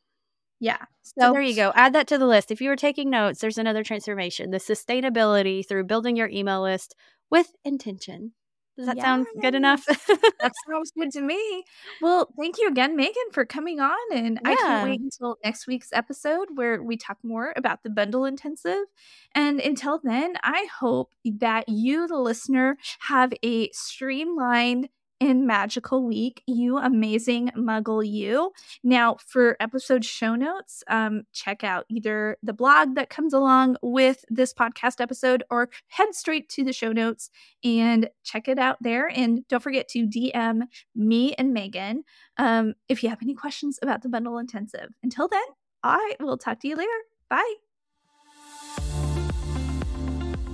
Yeah. 0.65 0.77
So, 1.03 1.13
so, 1.19 1.33
there 1.33 1.43
you 1.43 1.55
go. 1.55 1.71
Add 1.75 1.93
that 1.93 2.07
to 2.07 2.17
the 2.17 2.25
list. 2.25 2.49
If 2.49 2.59
you 2.59 2.69
were 2.69 2.75
taking 2.75 3.11
notes, 3.11 3.39
there's 3.39 3.59
another 3.59 3.83
transformation 3.83 4.49
the 4.49 4.57
sustainability 4.57 5.65
through 5.65 5.83
building 5.83 6.15
your 6.15 6.27
email 6.27 6.63
list 6.63 6.95
with 7.29 7.51
intention. 7.63 8.31
Does 8.75 8.87
that 8.87 8.99
sound 8.99 9.27
good 9.41 9.53
enough? 9.53 9.85
that 9.85 10.51
sounds 10.69 10.91
good 10.97 11.11
to 11.11 11.21
me. 11.21 11.63
Well, 12.01 12.27
thank 12.37 12.57
you 12.57 12.67
again, 12.67 12.95
Magan, 12.95 13.31
for 13.31 13.45
coming 13.45 13.79
on. 13.79 13.95
And 14.11 14.39
yeah. 14.43 14.51
I 14.51 14.55
can't 14.55 14.89
wait 14.89 14.99
until 14.99 15.37
next 15.45 15.67
week's 15.67 15.93
episode 15.93 16.47
where 16.55 16.81
we 16.81 16.97
talk 16.97 17.19
more 17.23 17.53
about 17.55 17.83
the 17.83 17.89
bundle 17.91 18.25
intensive. 18.25 18.85
And 19.33 19.61
until 19.61 20.01
then, 20.03 20.33
I 20.43 20.67
hope 20.79 21.13
that 21.23 21.69
you, 21.69 22.07
the 22.07 22.17
listener, 22.17 22.77
have 23.01 23.33
a 23.43 23.69
streamlined 23.71 24.89
in 25.19 25.45
Magical 25.45 26.03
Week, 26.03 26.43
you 26.45 26.77
amazing 26.77 27.51
muggle 27.57 28.05
you. 28.05 28.51
Now, 28.83 29.17
for 29.25 29.55
episode 29.59 30.03
show 30.03 30.35
notes, 30.35 30.83
um, 30.87 31.23
check 31.33 31.63
out 31.63 31.85
either 31.89 32.37
the 32.43 32.53
blog 32.53 32.95
that 32.95 33.09
comes 33.09 33.33
along 33.33 33.77
with 33.81 34.25
this 34.29 34.53
podcast 34.53 34.99
episode 34.99 35.43
or 35.49 35.69
head 35.87 36.13
straight 36.13 36.49
to 36.49 36.63
the 36.63 36.73
show 36.73 36.91
notes 36.91 37.29
and 37.63 38.09
check 38.23 38.47
it 38.47 38.59
out 38.59 38.77
there. 38.81 39.07
And 39.07 39.47
don't 39.47 39.63
forget 39.63 39.87
to 39.89 40.07
DM 40.07 40.63
me 40.95 41.33
and 41.35 41.53
Magan 41.53 42.03
um, 42.37 42.73
if 42.89 43.03
you 43.03 43.09
have 43.09 43.21
any 43.21 43.33
questions 43.33 43.79
about 43.81 44.01
the 44.01 44.09
bundle 44.09 44.37
intensive. 44.37 44.89
Until 45.03 45.27
then, 45.27 45.41
I 45.83 46.15
will 46.19 46.37
talk 46.37 46.59
to 46.61 46.67
you 46.67 46.75
later. 46.75 46.91
Bye. 47.29 47.64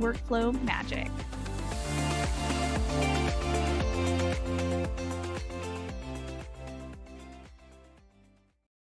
workflow 0.00 0.52
magic. 0.64 1.10